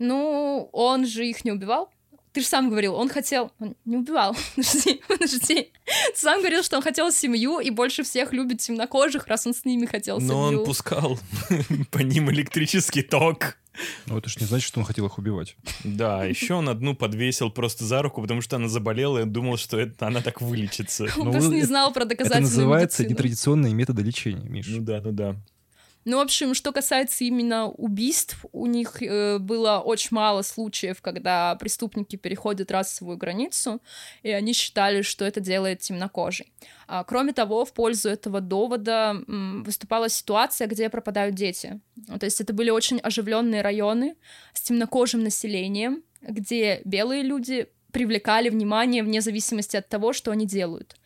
Ну, 0.00 0.68
он 0.72 1.06
же 1.06 1.24
их 1.24 1.44
не 1.44 1.52
убивал. 1.52 1.88
Ты 2.32 2.40
же 2.40 2.46
сам 2.46 2.70
говорил, 2.70 2.94
он 2.94 3.08
хотел... 3.08 3.52
Он 3.58 3.76
не 3.84 3.96
убивал. 3.96 4.34
Подожди, 4.56 5.02
подожди. 5.06 5.70
Ты 5.84 6.16
сам 6.18 6.40
говорил, 6.40 6.62
что 6.62 6.76
он 6.76 6.82
хотел 6.82 7.12
семью 7.12 7.60
и 7.60 7.70
больше 7.70 8.02
всех 8.04 8.32
любит 8.32 8.58
темнокожих, 8.60 9.26
раз 9.26 9.46
он 9.46 9.54
с 9.54 9.64
ними 9.64 9.84
хотел 9.86 10.18
семью. 10.18 10.34
Но 10.34 10.40
он 10.40 10.64
пускал 10.64 11.18
по 11.90 11.98
ним 11.98 12.30
электрический 12.30 13.02
ток. 13.02 13.58
Ну, 14.06 14.18
это 14.18 14.28
ж 14.28 14.38
не 14.40 14.46
значит, 14.46 14.66
что 14.66 14.80
он 14.80 14.86
хотел 14.86 15.06
их 15.06 15.18
убивать. 15.18 15.56
Да, 15.84 16.24
еще 16.24 16.54
он 16.54 16.68
одну 16.68 16.94
подвесил 16.94 17.50
просто 17.50 17.84
за 17.84 18.02
руку, 18.02 18.20
потому 18.20 18.40
что 18.40 18.56
она 18.56 18.68
заболела 18.68 19.22
и 19.22 19.24
думал, 19.24 19.56
что 19.56 19.78
это, 19.78 20.06
она 20.06 20.20
так 20.20 20.40
вылечится. 20.40 21.04
Он 21.16 21.26
ну, 21.26 21.32
просто 21.32 21.50
не 21.52 21.62
знал 21.62 21.92
про 21.92 22.04
доказательную 22.04 22.48
Это 22.48 22.56
называется 22.56 23.06
нетрадиционные 23.06 23.74
методы 23.74 24.02
лечения, 24.02 24.48
Миш. 24.48 24.66
Ну 24.68 24.82
да, 24.82 25.00
ну 25.02 25.12
да. 25.12 25.36
Ну, 26.04 26.16
в 26.16 26.20
общем, 26.20 26.54
что 26.54 26.72
касается 26.72 27.24
именно 27.24 27.68
убийств, 27.68 28.44
у 28.52 28.66
них 28.66 29.00
э, 29.02 29.38
было 29.38 29.78
очень 29.78 30.08
мало 30.10 30.42
случаев, 30.42 31.00
когда 31.00 31.54
преступники 31.56 32.16
переходят 32.16 32.72
расовую 32.72 33.16
границу, 33.16 33.80
и 34.22 34.30
они 34.30 34.52
считали, 34.52 35.02
что 35.02 35.24
это 35.24 35.40
делает 35.40 35.80
темнокожий. 35.80 36.52
А, 36.88 37.04
кроме 37.04 37.32
того, 37.32 37.64
в 37.64 37.72
пользу 37.72 38.08
этого 38.08 38.40
довода 38.40 39.22
м, 39.28 39.62
выступала 39.62 40.08
ситуация, 40.08 40.66
где 40.66 40.90
пропадают 40.90 41.36
дети. 41.36 41.80
То 42.18 42.24
есть 42.24 42.40
это 42.40 42.52
были 42.52 42.70
очень 42.70 42.98
оживленные 42.98 43.62
районы 43.62 44.16
с 44.54 44.62
темнокожим 44.62 45.22
населением, 45.22 46.02
где 46.20 46.82
белые 46.84 47.22
люди 47.22 47.68
привлекали 47.92 48.48
внимание 48.48 49.02
вне 49.02 49.20
зависимости 49.20 49.76
от 49.76 49.88
того, 49.88 50.12
что 50.12 50.32
они 50.32 50.46
делают. 50.46 50.96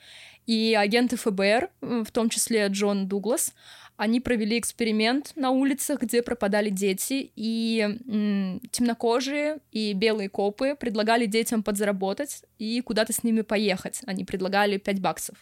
И 0.46 0.74
агенты 0.78 1.16
ФБР, 1.16 1.70
в 1.80 2.10
том 2.12 2.28
числе 2.28 2.68
Джон 2.68 3.08
Дуглас, 3.08 3.52
они 3.96 4.20
провели 4.20 4.58
эксперимент 4.58 5.32
на 5.36 5.50
улицах, 5.50 6.02
где 6.02 6.22
пропадали 6.22 6.70
дети, 6.70 7.32
и 7.34 7.80
м, 8.06 8.60
темнокожие 8.70 9.58
и 9.72 9.92
белые 9.92 10.28
копы 10.28 10.74
предлагали 10.78 11.26
детям 11.26 11.62
подзаработать 11.62 12.42
и 12.58 12.80
куда-то 12.82 13.12
с 13.12 13.22
ними 13.24 13.40
поехать. 13.40 14.00
Они 14.06 14.24
предлагали 14.24 14.76
5 14.76 15.00
баксов. 15.00 15.36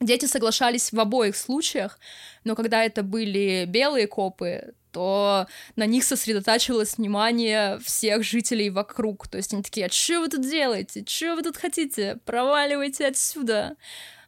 Дети 0.00 0.24
соглашались 0.24 0.92
в 0.92 1.00
обоих 1.00 1.36
случаях, 1.36 1.98
но 2.44 2.56
когда 2.56 2.82
это 2.84 3.02
были 3.02 3.66
белые 3.66 4.06
копы, 4.06 4.72
то 4.92 5.46
на 5.76 5.86
них 5.86 6.04
сосредотачивалось 6.04 6.96
внимание 6.96 7.78
всех 7.80 8.22
жителей 8.24 8.70
вокруг. 8.70 9.28
То 9.28 9.36
есть 9.36 9.52
они 9.52 9.62
такие, 9.62 9.86
а 9.86 9.90
что 9.90 10.20
вы 10.20 10.28
тут 10.28 10.48
делаете? 10.48 11.04
Что 11.06 11.36
вы 11.36 11.42
тут 11.42 11.56
хотите? 11.56 12.18
Проваливайте 12.24 13.06
отсюда. 13.06 13.76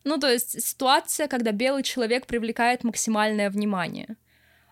Ну, 0.04 0.18
то 0.18 0.30
есть 0.30 0.62
ситуация, 0.62 1.28
когда 1.28 1.52
белый 1.52 1.82
человек 1.82 2.26
привлекает 2.26 2.84
максимальное 2.84 3.50
внимание, 3.50 4.16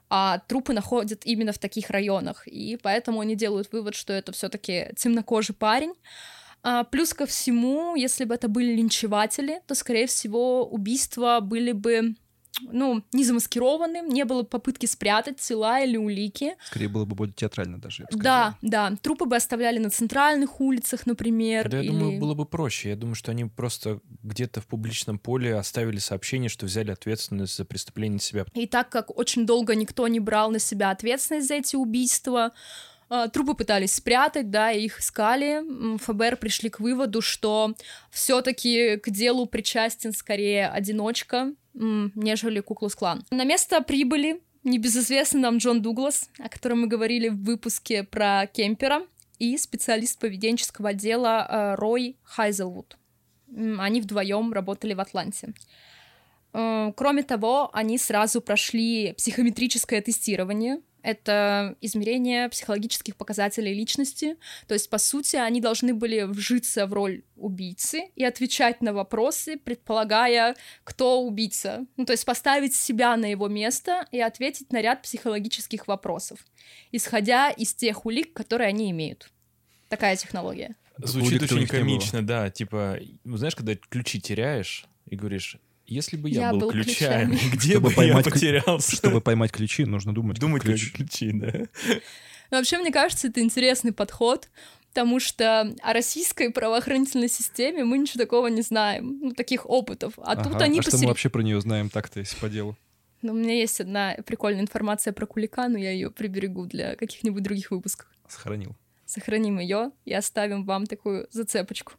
а 0.08 0.38
трупы 0.48 0.72
находят 0.72 1.24
именно 1.24 1.52
в 1.52 1.58
таких 1.58 1.90
районах, 1.90 2.48
и 2.48 2.76
поэтому 2.82 3.20
они 3.20 3.36
делают 3.36 3.72
вывод, 3.72 3.94
что 3.94 4.12
это 4.12 4.32
все-таки 4.32 4.90
темнокожий 4.96 5.54
парень. 5.54 5.94
А, 6.62 6.84
плюс 6.84 7.14
ко 7.14 7.26
всему, 7.26 7.94
если 7.94 8.24
бы 8.24 8.34
это 8.34 8.48
были 8.48 8.74
линчеватели, 8.74 9.62
то, 9.66 9.74
скорее 9.74 10.06
всего, 10.06 10.66
убийства 10.66 11.38
были 11.40 11.72
бы 11.72 12.16
ну, 12.62 13.02
не 13.12 13.24
замаскированным, 13.24 14.08
не 14.08 14.24
было 14.24 14.42
попытки 14.42 14.86
спрятать 14.86 15.38
тела 15.38 15.80
или 15.80 15.96
улики. 15.96 16.54
Скорее 16.66 16.88
было 16.88 17.04
бы 17.04 17.14
более 17.14 17.34
театрально 17.34 17.80
даже. 17.80 18.06
Да, 18.12 18.56
да. 18.62 18.92
Трупы 19.02 19.26
бы 19.26 19.36
оставляли 19.36 19.78
на 19.78 19.90
центральных 19.90 20.60
улицах, 20.60 21.06
например. 21.06 21.68
Да, 21.68 21.80
или... 21.80 21.86
я 21.86 21.92
думаю, 21.92 22.20
было 22.20 22.34
бы 22.34 22.46
проще. 22.46 22.90
Я 22.90 22.96
думаю, 22.96 23.14
что 23.14 23.30
они 23.30 23.44
просто 23.44 24.00
где-то 24.22 24.60
в 24.60 24.66
публичном 24.66 25.18
поле 25.18 25.56
оставили 25.56 25.98
сообщение, 25.98 26.48
что 26.48 26.66
взяли 26.66 26.90
ответственность 26.90 27.56
за 27.56 27.64
преступление 27.64 28.14
на 28.14 28.20
себя. 28.20 28.44
И 28.54 28.66
так 28.66 28.88
как 28.90 29.16
очень 29.16 29.46
долго 29.46 29.74
никто 29.74 30.06
не 30.08 30.20
брал 30.20 30.50
на 30.50 30.58
себя 30.58 30.90
ответственность 30.90 31.48
за 31.48 31.54
эти 31.54 31.76
убийства, 31.76 32.52
Трупы 33.32 33.54
пытались 33.54 33.94
спрятать, 33.94 34.50
да, 34.50 34.70
их 34.70 35.00
искали. 35.00 35.62
ФБР 35.98 36.36
пришли 36.36 36.70
к 36.70 36.78
выводу, 36.78 37.20
что 37.20 37.74
все-таки 38.10 38.96
к 38.96 39.10
делу 39.10 39.46
причастен 39.46 40.12
скорее 40.12 40.68
одиночка, 40.68 41.52
нежели 41.74 42.60
Куклус-клан. 42.60 43.24
На 43.30 43.44
место 43.44 43.80
прибыли 43.80 44.40
небезызвестный 44.62 45.40
нам 45.40 45.58
Джон 45.58 45.82
Дуглас, 45.82 46.30
о 46.38 46.48
котором 46.48 46.82
мы 46.82 46.86
говорили 46.86 47.28
в 47.28 47.42
выпуске 47.42 48.04
про 48.04 48.46
Кемпера, 48.46 49.02
и 49.40 49.56
специалист 49.56 50.18
поведенческого 50.18 50.90
отдела 50.90 51.46
э, 51.48 51.74
Рой 51.76 52.16
Хайзелвуд. 52.22 52.98
Они 53.78 54.00
вдвоем 54.00 54.52
работали 54.52 54.92
в 54.92 55.00
Атланте. 55.00 55.54
Э, 56.52 56.92
кроме 56.94 57.22
того, 57.22 57.70
они 57.72 57.96
сразу 57.98 58.42
прошли 58.42 59.14
психометрическое 59.14 60.02
тестирование, 60.02 60.80
это 61.02 61.76
измерение 61.80 62.48
психологических 62.48 63.16
показателей 63.16 63.74
личности. 63.74 64.36
То 64.66 64.74
есть, 64.74 64.90
по 64.90 64.98
сути, 64.98 65.36
они 65.36 65.60
должны 65.60 65.94
были 65.94 66.22
вжиться 66.22 66.86
в 66.86 66.92
роль 66.92 67.22
убийцы 67.36 68.10
и 68.16 68.24
отвечать 68.24 68.82
на 68.82 68.92
вопросы, 68.92 69.56
предполагая, 69.56 70.56
кто 70.84 71.22
убийца. 71.22 71.86
Ну, 71.96 72.04
то 72.04 72.12
есть 72.12 72.24
поставить 72.24 72.74
себя 72.74 73.16
на 73.16 73.26
его 73.26 73.48
место 73.48 74.06
и 74.10 74.20
ответить 74.20 74.72
на 74.72 74.80
ряд 74.80 75.02
психологических 75.02 75.86
вопросов, 75.86 76.46
исходя 76.92 77.50
из 77.50 77.74
тех 77.74 78.04
улик, 78.06 78.32
которые 78.32 78.68
они 78.68 78.90
имеют. 78.90 79.30
Такая 79.88 80.16
технология. 80.16 80.76
Звучит 80.98 81.42
очень 81.42 81.66
комично, 81.66 82.24
да. 82.24 82.50
Типа, 82.50 82.98
знаешь, 83.24 83.56
когда 83.56 83.74
ключи 83.74 84.20
теряешь 84.20 84.84
и 85.06 85.16
говоришь, 85.16 85.56
если 85.90 86.16
бы 86.16 86.30
я, 86.30 86.42
я 86.42 86.50
был, 86.52 86.60
был 86.60 86.70
ключами, 86.70 87.36
ключами, 87.36 87.50
где 87.52 87.72
чтобы 87.72 87.88
бы 87.88 87.94
поймать 87.94 88.26
я 88.26 88.32
потерялся? 88.32 88.96
Чтобы 88.96 89.20
поймать 89.20 89.52
ключи, 89.52 89.84
нужно 89.84 90.14
думать. 90.14 90.38
Думать 90.38 90.62
ключ. 90.62 90.92
ключи, 90.92 91.32
да. 91.32 91.52
Но 92.50 92.58
вообще, 92.58 92.78
мне 92.78 92.92
кажется, 92.92 93.28
это 93.28 93.40
интересный 93.40 93.92
подход, 93.92 94.48
потому 94.88 95.20
что 95.20 95.74
о 95.82 95.92
российской 95.92 96.50
правоохранительной 96.50 97.28
системе 97.28 97.84
мы 97.84 97.98
ничего 97.98 98.22
такого 98.22 98.46
не 98.46 98.62
знаем, 98.62 99.18
ну, 99.20 99.32
таких 99.32 99.68
опытов. 99.68 100.14
А 100.18 100.32
ага, 100.32 100.44
тут 100.44 100.62
они... 100.62 100.78
А 100.78 100.82
посер... 100.82 100.92
что 100.92 101.02
мы 101.02 101.08
вообще 101.08 101.28
про 101.28 101.42
нее 101.42 101.60
знаем 101.60 101.90
так-то, 101.90 102.20
если 102.20 102.38
по 102.38 102.48
делу? 102.48 102.76
Ну, 103.22 103.32
у 103.32 103.36
меня 103.36 103.54
есть 103.54 103.80
одна 103.80 104.16
прикольная 104.24 104.62
информация 104.62 105.12
про 105.12 105.26
Кулика, 105.26 105.68
но 105.68 105.76
я 105.76 105.90
ее 105.90 106.10
приберегу 106.10 106.66
для 106.66 106.96
каких-нибудь 106.96 107.42
других 107.42 107.70
выпусков. 107.70 108.08
Сохранил 108.28 108.76
сохраним 109.10 109.58
ее 109.58 109.90
и 110.04 110.12
оставим 110.12 110.64
вам 110.64 110.86
такую 110.86 111.26
зацепочку. 111.30 111.92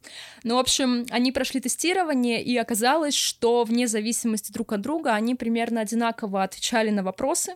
Ну, 0.44 0.56
в 0.56 0.60
общем, 0.60 1.06
они 1.10 1.32
прошли 1.32 1.60
тестирование, 1.60 2.42
и 2.42 2.58
оказалось, 2.58 3.16
что 3.16 3.64
вне 3.64 3.88
зависимости 3.88 4.52
друг 4.52 4.74
от 4.74 4.82
друга 4.82 5.14
они 5.14 5.36
примерно 5.36 5.82
одинаково 5.82 6.44
отвечали 6.44 6.90
на 6.90 7.04
вопросы, 7.04 7.56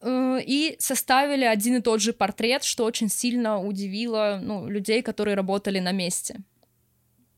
э, 0.00 0.38
и 0.44 0.76
составили 0.78 1.44
один 1.44 1.76
и 1.76 1.80
тот 1.80 2.00
же 2.00 2.12
портрет, 2.12 2.64
что 2.64 2.84
очень 2.84 3.08
сильно 3.08 3.60
удивило 3.60 4.40
ну, 4.42 4.68
людей, 4.68 5.02
которые 5.02 5.36
работали 5.36 5.78
на 5.80 5.92
месте. 5.92 6.40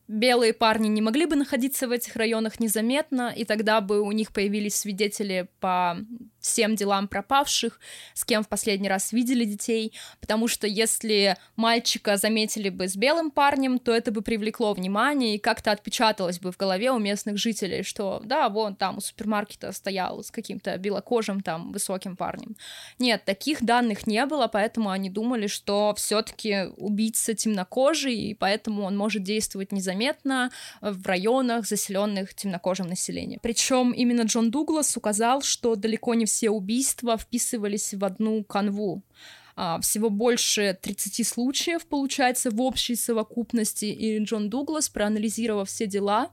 Белые 0.08 0.54
парни 0.54 0.88
не 0.88 1.02
могли 1.02 1.26
бы 1.26 1.36
находиться 1.36 1.86
в 1.86 1.90
этих 1.90 2.16
районах 2.16 2.60
незаметно, 2.60 3.30
и 3.36 3.44
тогда 3.44 3.82
бы 3.82 4.00
у 4.00 4.10
них 4.12 4.32
появились 4.32 4.74
свидетели 4.74 5.48
по 5.60 5.98
всем 6.48 6.74
делам 6.74 7.08
пропавших, 7.08 7.78
с 8.14 8.24
кем 8.24 8.42
в 8.42 8.48
последний 8.48 8.88
раз 8.88 9.12
видели 9.12 9.44
детей, 9.44 9.92
потому 10.20 10.48
что 10.48 10.66
если 10.66 11.36
мальчика 11.56 12.16
заметили 12.16 12.68
бы 12.70 12.88
с 12.88 12.96
белым 12.96 13.30
парнем, 13.30 13.78
то 13.78 13.92
это 13.92 14.10
бы 14.10 14.22
привлекло 14.22 14.72
внимание 14.72 15.34
и 15.34 15.38
как-то 15.38 15.70
отпечаталось 15.70 16.38
бы 16.40 16.52
в 16.52 16.56
голове 16.56 16.90
у 16.90 16.98
местных 16.98 17.38
жителей, 17.38 17.82
что 17.82 18.20
да, 18.24 18.48
вон 18.48 18.74
там 18.76 18.98
у 18.98 19.00
супермаркета 19.00 19.72
стоял 19.72 20.22
с 20.22 20.30
каким-то 20.30 20.76
белокожим 20.78 21.40
там 21.40 21.72
высоким 21.72 22.16
парнем. 22.16 22.56
Нет, 22.98 23.24
таких 23.24 23.62
данных 23.62 24.06
не 24.06 24.24
было, 24.26 24.48
поэтому 24.48 24.90
они 24.90 25.10
думали, 25.10 25.46
что 25.46 25.94
все-таки 25.96 26.68
убийца 26.76 27.34
темнокожий, 27.34 28.14
и 28.14 28.34
поэтому 28.34 28.84
он 28.84 28.96
может 28.96 29.22
действовать 29.22 29.72
незаметно 29.72 30.50
в 30.80 31.06
районах, 31.06 31.66
заселенных 31.66 32.34
темнокожим 32.34 32.88
населением. 32.88 33.40
Причем 33.42 33.92
именно 33.92 34.22
Джон 34.22 34.50
Дуглас 34.50 34.96
указал, 34.96 35.42
что 35.42 35.74
далеко 35.76 36.14
не 36.14 36.24
все 36.24 36.37
убийства 36.46 37.16
вписывались 37.16 37.94
в 37.94 38.04
одну 38.04 38.44
канву. 38.44 39.02
А, 39.60 39.80
всего 39.80 40.08
больше 40.08 40.78
30 40.80 41.26
случаев, 41.26 41.84
получается, 41.84 42.52
в 42.52 42.60
общей 42.60 42.94
совокупности, 42.94 43.86
и 43.86 44.22
Джон 44.22 44.50
Дуглас, 44.50 44.88
проанализировав 44.88 45.68
все 45.68 45.88
дела, 45.88 46.30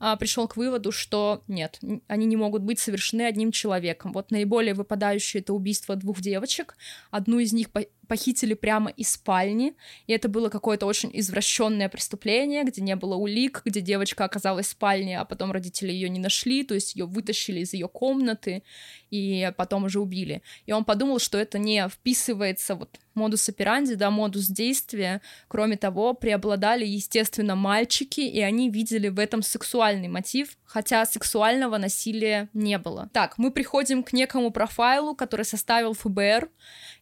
а, 0.00 0.16
пришел 0.16 0.48
к 0.48 0.56
выводу, 0.56 0.90
что 0.90 1.44
нет, 1.46 1.78
они 2.08 2.26
не 2.26 2.34
могут 2.34 2.62
быть 2.62 2.80
совершены 2.80 3.22
одним 3.22 3.52
человеком. 3.52 4.12
Вот 4.12 4.32
наиболее 4.32 4.74
выпадающее 4.74 5.40
это 5.40 5.54
убийство 5.54 5.94
двух 5.94 6.20
девочек. 6.20 6.76
Одну 7.12 7.38
из 7.38 7.52
них 7.52 7.68
похитили 8.08 8.54
прямо 8.54 8.90
из 8.90 9.12
спальни, 9.12 9.74
и 10.06 10.12
это 10.12 10.28
было 10.28 10.48
какое-то 10.48 10.86
очень 10.86 11.10
извращенное 11.12 11.88
преступление, 11.88 12.64
где 12.64 12.82
не 12.82 12.96
было 12.96 13.14
улик, 13.14 13.62
где 13.64 13.80
девочка 13.80 14.24
оказалась 14.24 14.66
в 14.66 14.70
спальне, 14.70 15.18
а 15.20 15.24
потом 15.24 15.52
родители 15.52 15.92
ее 15.92 16.08
не 16.08 16.20
нашли, 16.20 16.64
то 16.64 16.74
есть 16.74 16.94
ее 16.94 17.06
вытащили 17.06 17.60
из 17.60 17.72
ее 17.74 17.88
комнаты 17.88 18.62
и 19.10 19.52
потом 19.56 19.84
уже 19.84 20.00
убили. 20.00 20.42
И 20.66 20.72
он 20.72 20.84
подумал, 20.84 21.18
что 21.18 21.38
это 21.38 21.58
не 21.58 21.88
вписывается 21.88 22.74
вот 22.74 22.98
модус 23.14 23.48
операнди, 23.48 23.94
да, 23.94 24.10
модус 24.10 24.46
действия. 24.46 25.20
Кроме 25.48 25.76
того, 25.76 26.14
преобладали, 26.14 26.84
естественно, 26.84 27.54
мальчики, 27.54 28.20
и 28.20 28.40
они 28.40 28.70
видели 28.70 29.08
в 29.08 29.18
этом 29.18 29.42
сексуальный 29.42 30.08
мотив, 30.08 30.56
хотя 30.64 31.04
сексуального 31.06 31.78
насилия 31.78 32.48
не 32.52 32.78
было. 32.78 33.10
Так, 33.12 33.38
мы 33.38 33.50
приходим 33.50 34.02
к 34.02 34.12
некому 34.12 34.50
профайлу, 34.50 35.14
который 35.14 35.44
составил 35.44 35.94
ФБР, 35.94 36.48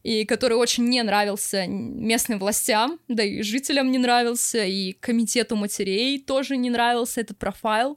и 0.03 0.25
который 0.25 0.57
очень 0.57 0.85
не 0.85 1.03
нравился 1.03 1.67
местным 1.67 2.39
властям, 2.39 2.99
да 3.09 3.23
и 3.23 3.43
жителям 3.43 3.91
не 3.91 3.99
нравился, 3.99 4.65
и 4.65 4.93
комитету 4.93 5.57
матерей 5.57 6.19
тоже 6.19 6.57
не 6.57 6.71
нравился 6.71 7.21
этот 7.21 7.39
профайл. 7.39 7.97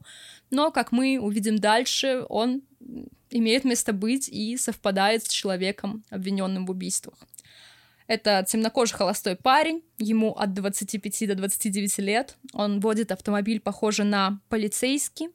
Но, 0.50 0.70
как 0.70 0.92
мы 0.92 1.18
увидим 1.20 1.58
дальше, 1.58 2.24
он 2.28 2.62
имеет 3.30 3.64
место 3.64 3.92
быть 3.92 4.28
и 4.28 4.56
совпадает 4.56 5.24
с 5.24 5.28
человеком, 5.28 6.04
обвиненным 6.10 6.66
в 6.66 6.70
убийствах. 6.70 7.18
Это 8.06 8.44
темнокожий 8.46 8.96
холостой 8.96 9.36
парень, 9.36 9.82
ему 9.98 10.32
от 10.32 10.52
25 10.52 11.28
до 11.28 11.34
29 11.34 11.98
лет. 11.98 12.36
Он 12.52 12.80
водит 12.80 13.10
автомобиль, 13.10 13.60
похожий 13.60 14.04
на 14.04 14.40
полицейский, 14.48 15.30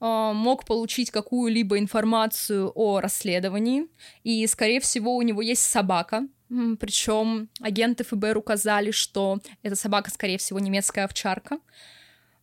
а, 0.00 0.32
мог 0.32 0.64
получить 0.64 1.10
какую-либо 1.10 1.78
информацию 1.78 2.72
о 2.74 3.00
расследовании, 3.00 3.86
и, 4.24 4.46
скорее 4.46 4.80
всего, 4.80 5.16
у 5.16 5.22
него 5.22 5.42
есть 5.42 5.62
собака, 5.62 6.26
причем 6.80 7.48
агенты 7.60 8.02
ФБР 8.02 8.38
указали, 8.38 8.90
что 8.90 9.38
эта 9.62 9.76
собака, 9.76 10.10
скорее 10.10 10.38
всего, 10.38 10.58
немецкая 10.58 11.04
овчарка. 11.04 11.60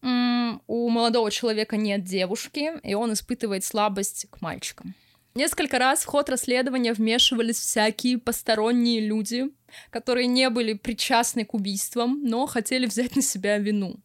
У 0.01 0.89
молодого 0.89 1.29
человека 1.29 1.75
нет 1.75 2.05
девушки, 2.05 2.71
и 2.83 2.93
он 2.93 3.11
испытывает 3.13 3.65
слабость 3.65 4.27
к 4.29 4.39
мальчикам. 4.39 4.95
Несколько 5.37 5.77
раз 5.77 6.01
в 6.01 6.05
ход 6.07 6.29
расследования 6.29 6.93
вмешивались 6.93 7.59
всякие 7.59 8.17
посторонние 8.17 9.01
люди, 9.01 9.51
которые 9.91 10.25
не 10.25 10.49
были 10.49 10.73
причастны 10.73 11.45
к 11.45 11.53
убийствам, 11.53 12.23
но 12.23 12.47
хотели 12.47 12.87
взять 12.87 13.15
на 13.15 13.21
себя 13.21 13.59
вину. 13.59 13.97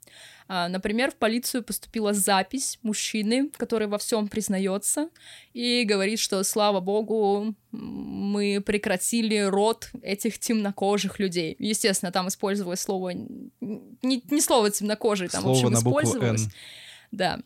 А, 0.47 0.69
например, 0.69 1.11
в 1.11 1.15
полицию 1.15 1.65
поступила 1.65 2.12
запись 2.12 2.79
мужчины, 2.83 3.49
который 3.57 3.87
во 3.87 3.97
всем 3.97 4.29
признается 4.29 5.09
и 5.55 5.85
говорит, 5.85 6.19
что, 6.19 6.45
слава 6.45 6.81
богу, 6.81 7.55
мы 7.71 8.61
прекратили 8.61 9.39
род 9.39 9.89
этих 10.03 10.39
темнокожих 10.39 11.19
людей. 11.19 11.57
Естественно, 11.59 12.12
там 12.12 12.29
использовалось 12.29 12.81
слово... 12.81 13.15
Не, 13.15 14.23
не 14.31 14.41
слово 14.43 14.71
темнокожий, 14.71 15.29
там, 15.29 15.41
слово 15.45 15.57
в 15.57 15.65
общем, 15.65 15.79
использовалось. 15.79 16.49
Да. 17.11 17.41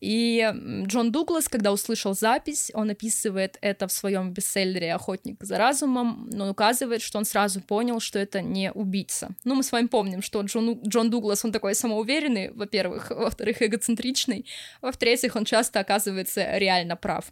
И 0.00 0.50
Джон 0.86 1.12
Дуглас, 1.12 1.48
когда 1.48 1.72
услышал 1.72 2.14
запись, 2.14 2.70
он 2.72 2.88
описывает 2.90 3.58
это 3.60 3.86
в 3.86 3.92
своем 3.92 4.32
бестселлере 4.32 4.94
«Охотник 4.94 5.44
за 5.44 5.58
разумом», 5.58 6.28
но 6.32 6.50
указывает, 6.50 7.02
что 7.02 7.18
он 7.18 7.26
сразу 7.26 7.60
понял, 7.60 8.00
что 8.00 8.18
это 8.18 8.40
не 8.40 8.72
убийца. 8.72 9.30
Ну, 9.44 9.54
мы 9.54 9.62
с 9.62 9.72
вами 9.72 9.88
помним, 9.88 10.22
что 10.22 10.40
Джон, 10.40 10.80
Джон 10.86 11.10
Дуглас, 11.10 11.44
он 11.44 11.52
такой 11.52 11.74
самоуверенный, 11.74 12.50
во-первых, 12.52 13.10
во-вторых, 13.10 13.60
эгоцентричный, 13.60 14.46
во-вторых, 14.80 15.36
он 15.36 15.44
часто 15.44 15.80
оказывается 15.80 16.56
реально 16.56 16.96
прав. 16.96 17.26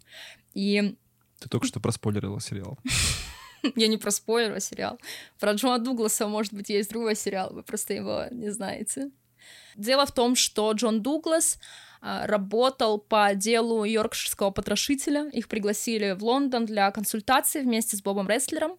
И... 0.53 0.95
Ты 1.39 1.49
только 1.49 1.65
что 1.65 1.79
проспойлерила 1.79 2.39
сериал. 2.39 2.77
Я 3.75 3.87
не 3.87 3.97
проспойлерила 3.97 4.59
сериал. 4.59 4.99
Про 5.39 5.53
Джона 5.53 5.79
Дугласа, 5.79 6.27
может 6.27 6.53
быть, 6.53 6.69
есть 6.69 6.91
другой 6.91 7.15
сериал, 7.15 7.51
вы 7.51 7.63
просто 7.63 7.95
его 7.95 8.25
не 8.31 8.51
знаете. 8.51 9.09
Дело 9.75 10.05
в 10.05 10.11
том, 10.11 10.35
что 10.35 10.71
Джон 10.73 11.01
Дуглас 11.01 11.57
работал 12.01 12.97
по 12.99 13.33
делу 13.35 13.83
йоркширского 13.83 14.51
потрошителя. 14.51 15.29
Их 15.29 15.47
пригласили 15.47 16.11
в 16.11 16.23
Лондон 16.23 16.65
для 16.65 16.89
консультации 16.91 17.61
вместе 17.61 17.97
с 17.97 18.01
Бобом 18.01 18.27
Рестлером. 18.27 18.77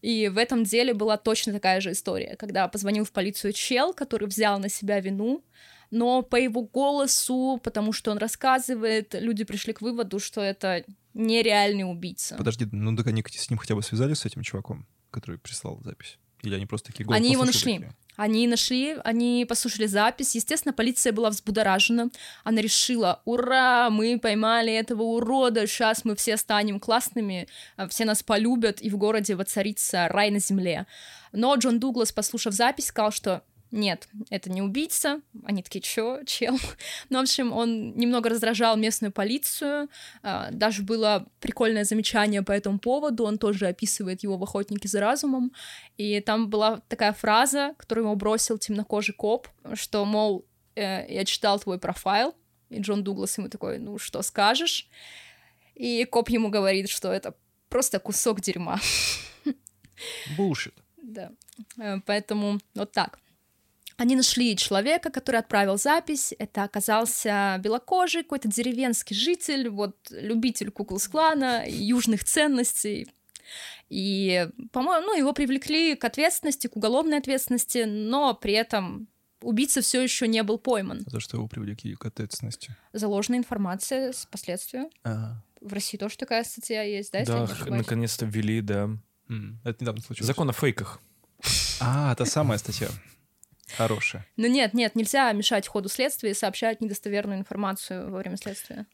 И 0.00 0.28
в 0.28 0.38
этом 0.38 0.64
деле 0.64 0.94
была 0.94 1.16
точно 1.16 1.52
такая 1.52 1.80
же 1.80 1.92
история, 1.92 2.36
когда 2.36 2.66
позвонил 2.68 3.04
в 3.04 3.12
полицию 3.12 3.52
чел, 3.52 3.92
который 3.92 4.26
взял 4.26 4.58
на 4.58 4.68
себя 4.68 5.00
вину, 5.00 5.44
но 5.90 6.22
по 6.22 6.36
его 6.36 6.62
голосу, 6.62 7.60
потому 7.62 7.92
что 7.92 8.10
он 8.10 8.18
рассказывает, 8.18 9.14
люди 9.14 9.44
пришли 9.44 9.74
к 9.74 9.82
выводу, 9.82 10.18
что 10.18 10.40
это 10.40 10.84
нереальный 11.12 11.84
убийца. 11.84 12.36
Подожди, 12.36 12.66
ну 12.72 12.96
так 12.96 13.06
они 13.06 13.22
с 13.28 13.50
ним 13.50 13.58
хотя 13.58 13.74
бы 13.74 13.82
связались, 13.82 14.20
с 14.20 14.24
этим 14.24 14.42
чуваком, 14.42 14.86
который 15.10 15.38
прислал 15.38 15.80
запись? 15.84 16.18
Или 16.42 16.54
они 16.54 16.66
просто 16.66 16.90
такие 16.90 17.06
Они 17.10 17.30
его 17.32 17.44
нашли. 17.44 17.74
Такие? 17.74 17.94
Они 18.16 18.46
нашли, 18.46 18.96
они 19.04 19.46
послушали 19.48 19.86
запись. 19.86 20.34
Естественно, 20.34 20.72
полиция 20.72 21.12
была 21.12 21.30
взбудоражена. 21.30 22.10
Она 22.44 22.60
решила, 22.60 23.22
ура, 23.24 23.88
мы 23.90 24.18
поймали 24.18 24.72
этого 24.72 25.02
урода, 25.02 25.66
сейчас 25.66 26.04
мы 26.04 26.14
все 26.14 26.36
станем 26.36 26.78
классными, 26.78 27.48
э, 27.76 27.88
все 27.88 28.04
нас 28.04 28.22
полюбят, 28.22 28.82
и 28.82 28.90
в 28.90 28.96
городе 28.98 29.34
воцарится 29.34 30.08
рай 30.08 30.30
на 30.30 30.40
земле. 30.40 30.86
Но 31.32 31.54
Джон 31.56 31.80
Дуглас, 31.80 32.12
послушав 32.12 32.52
запись, 32.52 32.86
сказал, 32.86 33.12
что 33.12 33.42
нет, 33.72 34.06
это 34.28 34.50
не 34.50 34.60
убийца. 34.60 35.22
Они 35.44 35.62
такие, 35.62 35.80
чё, 35.80 36.22
чел? 36.26 36.58
Ну, 37.08 37.18
в 37.18 37.22
общем, 37.22 37.52
он 37.52 37.96
немного 37.96 38.28
раздражал 38.28 38.76
местную 38.76 39.12
полицию. 39.12 39.88
А, 40.22 40.50
даже 40.50 40.82
было 40.82 41.26
прикольное 41.40 41.84
замечание 41.84 42.42
по 42.42 42.52
этому 42.52 42.78
поводу. 42.78 43.24
Он 43.24 43.38
тоже 43.38 43.66
описывает 43.66 44.22
его 44.22 44.36
в 44.36 44.42
«Охотнике 44.42 44.88
за 44.88 45.00
разумом». 45.00 45.52
И 45.96 46.20
там 46.20 46.50
была 46.50 46.82
такая 46.88 47.14
фраза, 47.14 47.74
которую 47.78 48.04
ему 48.04 48.16
бросил 48.16 48.58
темнокожий 48.58 49.14
коп, 49.14 49.48
что, 49.72 50.04
мол, 50.04 50.44
э, 50.74 51.10
я 51.10 51.24
читал 51.24 51.58
твой 51.58 51.78
профайл, 51.78 52.34
и 52.68 52.78
Джон 52.78 53.02
Дуглас 53.02 53.38
ему 53.38 53.48
такой, 53.48 53.78
ну, 53.78 53.98
что 53.98 54.20
скажешь? 54.20 54.86
И 55.74 56.04
коп 56.04 56.28
ему 56.28 56.50
говорит, 56.50 56.90
что 56.90 57.10
это 57.10 57.34
просто 57.70 57.98
кусок 57.98 58.42
дерьма. 58.42 58.78
Булшит. 60.36 60.74
Да. 61.02 61.32
Э, 61.78 62.00
поэтому 62.04 62.60
вот 62.74 62.92
так. 62.92 63.18
Они 64.02 64.16
нашли 64.16 64.56
человека, 64.56 65.10
который 65.10 65.36
отправил 65.36 65.78
запись. 65.78 66.34
Это 66.40 66.64
оказался 66.64 67.60
белокожий, 67.60 68.24
какой-то 68.24 68.48
деревенский 68.48 69.14
житель, 69.14 69.68
вот 69.68 69.96
любитель 70.10 70.72
кукол-склана, 70.72 71.62
южных 71.68 72.24
ценностей. 72.24 73.06
И, 73.90 74.48
по-моему, 74.72 75.06
ну, 75.06 75.16
его 75.16 75.32
привлекли 75.32 75.94
к 75.94 76.04
ответственности, 76.04 76.66
к 76.66 76.74
уголовной 76.74 77.18
ответственности, 77.18 77.84
но 77.86 78.34
при 78.34 78.54
этом 78.54 79.06
убийца 79.40 79.82
все 79.82 80.02
еще 80.02 80.26
не 80.26 80.42
был 80.42 80.58
пойман. 80.58 81.04
За 81.06 81.20
что 81.20 81.36
его 81.36 81.46
привлекли 81.46 81.94
к 81.94 82.04
ответственности? 82.04 82.74
Заложена 82.92 83.36
информация 83.36 84.12
с 84.12 84.26
последствия. 84.26 84.90
Ага. 85.04 85.44
В 85.60 85.72
России 85.72 85.96
тоже 85.96 86.18
такая 86.18 86.42
статья 86.42 86.82
есть, 86.82 87.12
да? 87.12 87.24
Да, 87.24 87.48
наконец-то 87.66 88.26
ввели, 88.26 88.62
да. 88.62 88.90
Mm. 89.28 89.58
Это 89.62 89.76
недавно 89.80 90.02
случилось. 90.02 90.26
Закон 90.26 90.50
о 90.50 90.52
фейках. 90.52 91.00
А, 91.78 92.12
это 92.12 92.24
самая 92.24 92.58
статья. 92.58 92.88
Хорошая. 93.76 94.26
Ну 94.36 94.46
нет, 94.48 94.74
нет, 94.74 94.94
нельзя 94.94 95.32
мешать 95.32 95.66
ходу 95.66 95.88
следствия 95.88 96.30
и 96.30 96.34
сообщать 96.34 96.80
недостоверную 96.80 97.38
информацию 97.38 98.10
во 98.10 98.18
время 98.18 98.36
следствия. 98.36 98.86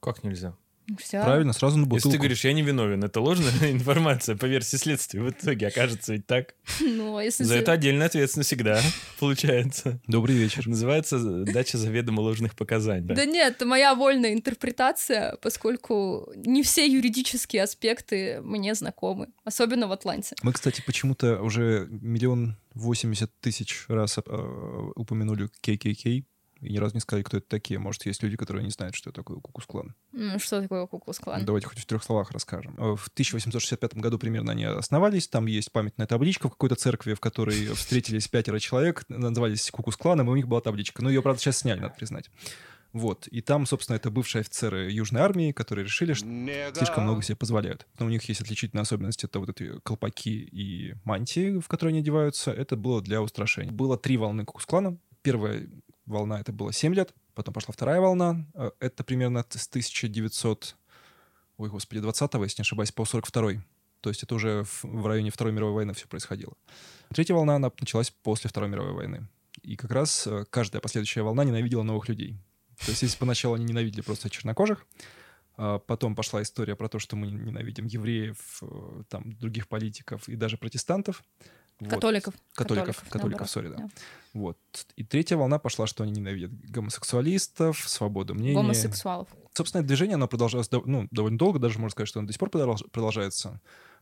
Как 0.00 0.22
нельзя? 0.22 0.56
Все. 0.96 1.22
Правильно, 1.22 1.52
сразу 1.52 1.76
на 1.76 1.84
бутылку. 1.84 2.08
Если 2.08 2.10
ты 2.10 2.18
говоришь, 2.18 2.44
я 2.44 2.52
не 2.52 2.62
виновен, 2.62 3.04
это 3.04 3.20
ложная 3.20 3.52
информация 3.72 4.36
по 4.36 4.46
версии 4.46 4.76
следствия. 4.76 5.20
В 5.20 5.30
итоге 5.30 5.68
окажется 5.68 6.14
ведь 6.14 6.26
так. 6.26 6.54
Ну, 6.80 7.16
а 7.16 7.24
если... 7.24 7.44
За 7.44 7.56
это 7.56 7.72
отдельная 7.72 8.06
ответственность 8.06 8.48
всегда 8.48 8.80
получается. 9.18 10.00
Добрый 10.06 10.36
вечер. 10.36 10.66
Называется 10.66 11.18
дача 11.44 11.76
заведомо 11.76 12.20
ложных 12.20 12.54
показаний. 12.54 13.14
Да 13.14 13.24
нет, 13.24 13.56
это 13.56 13.66
моя 13.66 13.94
вольная 13.94 14.32
интерпретация, 14.32 15.36
поскольку 15.42 16.32
не 16.34 16.62
все 16.62 16.86
юридические 16.86 17.62
аспекты 17.62 18.40
мне 18.42 18.74
знакомы, 18.74 19.28
особенно 19.44 19.86
в 19.86 19.92
Атланте. 19.92 20.36
Мы, 20.42 20.52
кстати, 20.52 20.82
почему-то 20.84 21.40
уже 21.42 21.86
миллион 21.90 22.56
восемьдесят 22.74 23.30
тысяч 23.40 23.84
раз 23.88 24.18
э, 24.18 24.90
упомянули 24.94 25.48
KKK, 25.62 26.24
и 26.60 26.72
ни 26.72 26.78
разу 26.78 26.94
не 26.94 27.00
сказали, 27.00 27.22
кто 27.22 27.36
это 27.36 27.46
такие. 27.48 27.78
Может, 27.78 28.06
есть 28.06 28.22
люди, 28.22 28.36
которые 28.36 28.64
не 28.64 28.70
знают, 28.70 28.94
что 28.94 29.12
такое 29.12 29.38
Кукус-клан. 29.38 29.94
Что 30.38 30.62
такое 30.62 30.86
Кукус-клан? 30.86 31.44
Давайте 31.44 31.68
хоть 31.68 31.78
в 31.78 31.86
трех 31.86 32.02
словах 32.02 32.32
расскажем. 32.32 32.74
Э, 32.78 32.96
в 32.96 33.08
1865 33.08 33.94
году 33.94 34.18
примерно 34.18 34.52
они 34.52 34.64
основались. 34.64 35.28
Там 35.28 35.46
есть 35.46 35.70
памятная 35.70 36.06
табличка 36.06 36.48
в 36.48 36.52
какой-то 36.52 36.74
церкви, 36.74 37.14
в 37.14 37.20
которой 37.20 37.66
встретились 37.74 38.28
пятеро 38.28 38.58
человек, 38.58 39.04
назывались 39.08 39.70
Кукус-кланом, 39.70 40.28
и 40.28 40.30
у 40.30 40.36
них 40.36 40.48
была 40.48 40.60
табличка. 40.60 41.02
Но 41.02 41.08
ее, 41.08 41.22
правда, 41.22 41.40
сейчас 41.40 41.58
сняли, 41.58 41.80
надо 41.80 41.94
признать. 41.94 42.30
Вот. 42.92 43.26
И 43.28 43.40
там, 43.40 43.66
собственно, 43.66 43.96
это 43.96 44.10
бывшие 44.10 44.40
офицеры 44.40 44.90
Южной 44.90 45.22
армии, 45.22 45.52
которые 45.52 45.84
решили, 45.84 46.14
что 46.14 46.26
слишком 46.74 47.04
много 47.04 47.22
себе 47.22 47.36
позволяют. 47.36 47.86
Но 47.98 48.06
у 48.06 48.08
них 48.08 48.24
есть 48.24 48.40
отличительная 48.40 48.82
особенность. 48.82 49.24
Это 49.24 49.40
вот 49.40 49.50
эти 49.50 49.78
колпаки 49.80 50.48
и 50.50 50.94
мантии, 51.04 51.58
в 51.58 51.68
которые 51.68 51.92
они 51.92 52.00
одеваются. 52.00 52.50
Это 52.50 52.76
было 52.76 53.02
для 53.02 53.20
устрашения. 53.22 53.72
Было 53.72 53.98
три 53.98 54.16
волны 54.16 54.44
Кукус-клана. 54.44 54.98
Первая 55.22 55.68
волна 56.08 56.40
это 56.40 56.52
было 56.52 56.72
7 56.72 56.94
лет, 56.94 57.14
потом 57.34 57.54
пошла 57.54 57.72
вторая 57.72 58.00
волна, 58.00 58.46
э, 58.54 58.70
это 58.80 59.04
примерно 59.04 59.44
с 59.48 59.68
1900, 59.68 60.76
ой, 61.58 61.68
господи, 61.68 62.00
20 62.00 62.34
если 62.34 62.60
не 62.60 62.62
ошибаюсь, 62.62 62.92
по 62.92 63.04
42 63.04 63.62
то 64.00 64.10
есть 64.10 64.22
это 64.22 64.34
уже 64.34 64.64
в, 64.64 64.84
в 64.84 65.06
районе 65.06 65.30
Второй 65.30 65.52
мировой 65.52 65.74
войны 65.74 65.92
все 65.92 66.06
происходило. 66.06 66.54
Третья 67.10 67.34
волна, 67.34 67.56
она 67.56 67.72
началась 67.80 68.10
после 68.10 68.48
Второй 68.48 68.68
мировой 68.68 68.92
войны. 68.92 69.28
И 69.62 69.76
как 69.76 69.90
раз 69.90 70.26
э, 70.26 70.44
каждая 70.50 70.80
последующая 70.80 71.22
волна 71.22 71.44
ненавидела 71.44 71.82
новых 71.82 72.08
людей. 72.08 72.38
То 72.84 72.90
есть 72.90 73.02
если 73.02 73.18
поначалу 73.18 73.54
они 73.54 73.64
ненавидели 73.64 74.02
просто 74.02 74.30
чернокожих, 74.30 74.86
а 75.56 75.80
потом 75.80 76.14
пошла 76.14 76.40
история 76.42 76.76
про 76.76 76.88
то, 76.88 77.00
что 77.00 77.16
мы 77.16 77.26
ненавидим 77.26 77.86
евреев, 77.86 78.62
э, 78.62 79.02
там, 79.08 79.32
других 79.36 79.66
политиков 79.66 80.28
и 80.28 80.36
даже 80.36 80.56
протестантов, 80.56 81.24
Католиков. 81.88 82.34
Католиков, 82.54 83.04
католиков, 83.08 83.50
сори, 83.50 83.68
да. 83.68 83.76
да. 83.76 83.88
Вот. 84.34 84.58
И 84.96 85.04
третья 85.04 85.36
волна 85.36 85.58
пошла, 85.58 85.86
что 85.86 86.02
они 86.02 86.12
ненавидят 86.12 86.50
гомосексуалистов, 86.70 87.88
свободу 87.88 88.34
мнения. 88.34 88.54
Гомосексуалов. 88.54 89.28
Собственно, 89.54 89.84
движение, 89.84 90.14
оно 90.14 90.28
продолжалось 90.28 90.70
ну, 90.70 91.08
довольно 91.10 91.38
долго, 91.38 91.58
даже 91.58 91.78
можно 91.78 91.90
сказать, 91.92 92.08
что 92.08 92.18
оно 92.18 92.26
до 92.26 92.32
сих 92.32 92.40
пор 92.40 92.50
продолжается. 92.50 93.60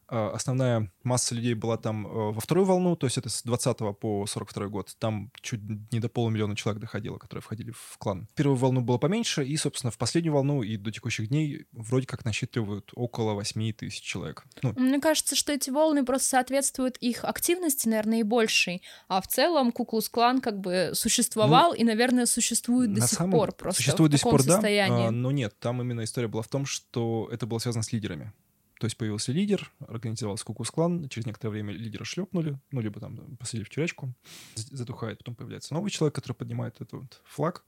А, 0.09 0.31
основная 0.31 0.91
масса 1.03 1.35
людей 1.35 1.55
была 1.55 1.77
там 1.77 2.07
э, 2.07 2.11
во 2.33 2.41
вторую 2.41 2.65
волну, 2.65 2.97
то 2.97 3.07
есть 3.07 3.19
это 3.19 3.29
с 3.29 3.43
20 3.43 3.99
по 3.99 4.27
42 4.27 4.67
год. 4.69 4.95
Там 4.99 5.31
чуть 5.41 5.61
не 5.93 6.01
до 6.01 6.09
полумиллиона 6.09 6.55
человек 6.55 6.81
доходило, 6.81 7.19
которые 7.19 7.43
входили 7.43 7.73
в 7.73 7.99
клан. 7.99 8.29
Первую 8.35 8.57
волну 8.57 8.83
было 8.83 8.99
поменьше, 8.99 9.45
и, 9.45 9.57
собственно, 9.57 9.91
в 9.91 9.99
последнюю 9.99 10.35
волну 10.35 10.63
и 10.63 10.77
до 10.77 10.93
текущих 10.93 11.29
дней 11.29 11.67
вроде 11.73 12.07
как 12.07 12.25
насчитывают 12.25 12.91
около 12.95 13.33
8 13.35 13.73
тысяч 13.73 14.01
человек. 14.01 14.45
Ну, 14.63 14.73
Мне 14.77 15.01
кажется, 15.01 15.35
что 15.35 15.53
эти 15.53 15.71
волны 15.71 16.05
просто 16.05 16.29
соответствуют 16.29 16.97
их 16.99 17.25
активности, 17.25 17.89
наверное, 17.89 18.21
и 18.21 18.23
большей. 18.23 18.83
А 19.09 19.21
в 19.21 19.27
целом 19.27 19.73
Куклус 19.73 20.09
клан 20.09 20.41
как 20.41 20.61
бы 20.61 20.91
существовал 20.95 21.71
ну, 21.71 21.77
и, 21.77 21.85
наверное, 21.85 22.27
существует 22.27 22.93
до 22.93 23.07
сих 23.07 23.19
пор 23.19 23.53
просто 23.53 23.83
Существует 23.83 24.13
до 24.13 24.19
сих 24.19 24.25
пор, 24.25 24.43
состоянии. 24.43 25.07
да, 25.07 25.11
но 25.11 25.31
нет, 25.31 25.59
там 25.59 25.81
именно 25.83 26.05
история 26.05 26.29
была 26.29 26.43
в 26.43 26.49
том, 26.49 26.65
что 26.65 27.29
это 27.33 27.47
было 27.47 27.59
связано 27.59 27.83
с 27.83 27.93
лидерами. 27.93 28.33
То 28.79 28.87
есть 28.87 28.97
появился 28.99 29.33
лидер, 29.33 29.73
организовался 29.89 30.45
кукус-клан, 30.45 31.09
через 31.09 31.27
некоторое 31.27 31.53
время 31.53 31.73
лидера 31.73 32.05
шлепнули, 32.05 32.59
ну, 32.71 32.81
либо 32.81 33.01
там 33.01 33.37
посадили 33.37 33.65
в 33.65 33.71
тюрячку, 33.71 34.13
затухает, 34.55 35.19
потом 35.19 35.35
появляется 35.35 35.73
новый 35.73 35.91
человек, 35.91 36.15
который 36.15 36.35
поднимает 36.35 36.77
этот 36.77 36.93
вот 36.93 37.23
флаг. 37.25 37.65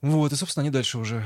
Вот, 0.00 0.32
и, 0.32 0.36
собственно, 0.36 0.62
они 0.62 0.70
дальше 0.70 0.96
уже 0.96 1.22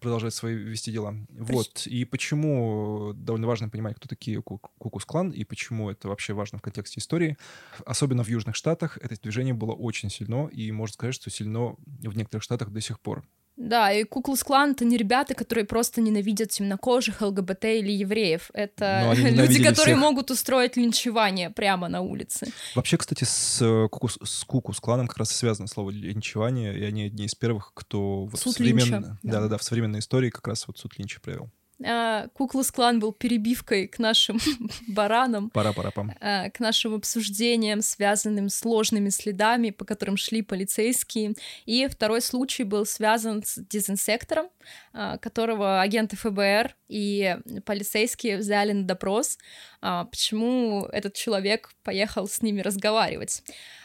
продолжают 0.00 0.32
свои 0.34 0.54
вести 0.54 0.92
дела. 0.92 1.16
Вот, 1.30 1.88
и 1.88 2.04
почему 2.04 3.12
довольно 3.12 3.48
важно 3.48 3.68
понимать, 3.68 3.96
кто 3.96 4.08
такие 4.08 4.40
Кукус-клан, 4.40 5.30
и 5.30 5.42
почему 5.42 5.90
это 5.90 6.06
вообще 6.06 6.32
важно 6.32 6.58
в 6.58 6.62
контексте 6.62 7.00
истории. 7.00 7.36
Особенно 7.84 8.22
в 8.22 8.28
Южных 8.28 8.54
Штатах 8.54 8.98
это 8.98 9.20
движение 9.20 9.54
было 9.54 9.72
очень 9.72 10.10
сильно, 10.10 10.46
и 10.46 10.70
можно 10.70 10.94
сказать, 10.94 11.16
что 11.16 11.28
сильно 11.30 11.74
в 11.86 12.16
некоторых 12.16 12.44
штатах 12.44 12.70
до 12.70 12.80
сих 12.80 13.00
пор. 13.00 13.26
Да, 13.56 13.92
и 13.92 14.02
Куклус 14.02 14.42
Клан— 14.42 14.70
это 14.72 14.84
не 14.84 14.96
ребята, 14.96 15.34
которые 15.34 15.64
просто 15.64 16.00
ненавидят 16.00 16.50
темнокожих, 16.50 17.20
ЛГБТ 17.20 17.64
или 17.66 17.92
евреев. 17.92 18.50
Это 18.52 19.12
люди, 19.16 19.62
которые 19.62 19.94
всех. 19.94 19.98
могут 19.98 20.30
устроить 20.30 20.76
линчевание 20.76 21.50
прямо 21.50 21.88
на 21.88 22.00
улице. 22.00 22.52
Вообще, 22.74 22.96
кстати, 22.96 23.22
с 23.22 23.62
э, 23.62 23.88
Кукус, 23.88 24.18
с 24.22 24.44
Кукус 24.44 24.80
Кланом 24.80 25.06
как 25.06 25.18
раз 25.18 25.30
и 25.30 25.34
связано 25.34 25.68
слово 25.68 25.90
линчевание, 25.90 26.76
и 26.76 26.84
они 26.84 27.04
одни 27.04 27.26
из 27.26 27.34
первых, 27.36 27.70
кто 27.74 28.24
вот 28.24 28.40
суд 28.40 28.54
современ... 28.54 29.18
да. 29.22 29.40
Да, 29.40 29.48
да, 29.48 29.58
в 29.58 29.62
современной 29.62 30.00
истории 30.00 30.30
как 30.30 30.48
раз 30.48 30.66
вот 30.66 30.78
суд 30.78 30.98
Линча 30.98 31.20
провел. 31.20 31.50
А, 31.82 32.28
Куклус 32.34 32.70
Клан 32.70 33.00
был 33.00 33.12
перебивкой 33.12 33.88
к 33.88 33.98
нашим 33.98 34.38
баранам, 34.88 35.50
пора, 35.50 35.72
пора, 35.72 35.90
пам. 35.90 36.12
А, 36.20 36.50
к 36.50 36.60
нашим 36.60 36.94
обсуждениям, 36.94 37.82
связанным 37.82 38.48
с 38.48 38.64
ложными 38.64 39.08
следами, 39.08 39.70
по 39.70 39.84
которым 39.84 40.16
шли 40.16 40.42
полицейские. 40.42 41.34
И 41.66 41.86
второй 41.88 42.20
случай 42.20 42.64
был 42.64 42.86
связан 42.86 43.42
с 43.44 43.58
дезинсектором, 43.58 44.48
а, 44.92 45.18
которого 45.18 45.80
агенты 45.80 46.16
ФБР 46.16 46.74
и 46.88 47.36
полицейские 47.64 48.36
взяли 48.36 48.72
на 48.72 48.84
допрос, 48.84 49.38
почему 49.80 50.86
этот 50.92 51.14
человек 51.14 51.72
поехал 51.82 52.28
с 52.28 52.40
ними 52.40 52.60
разговаривать. 52.60 53.42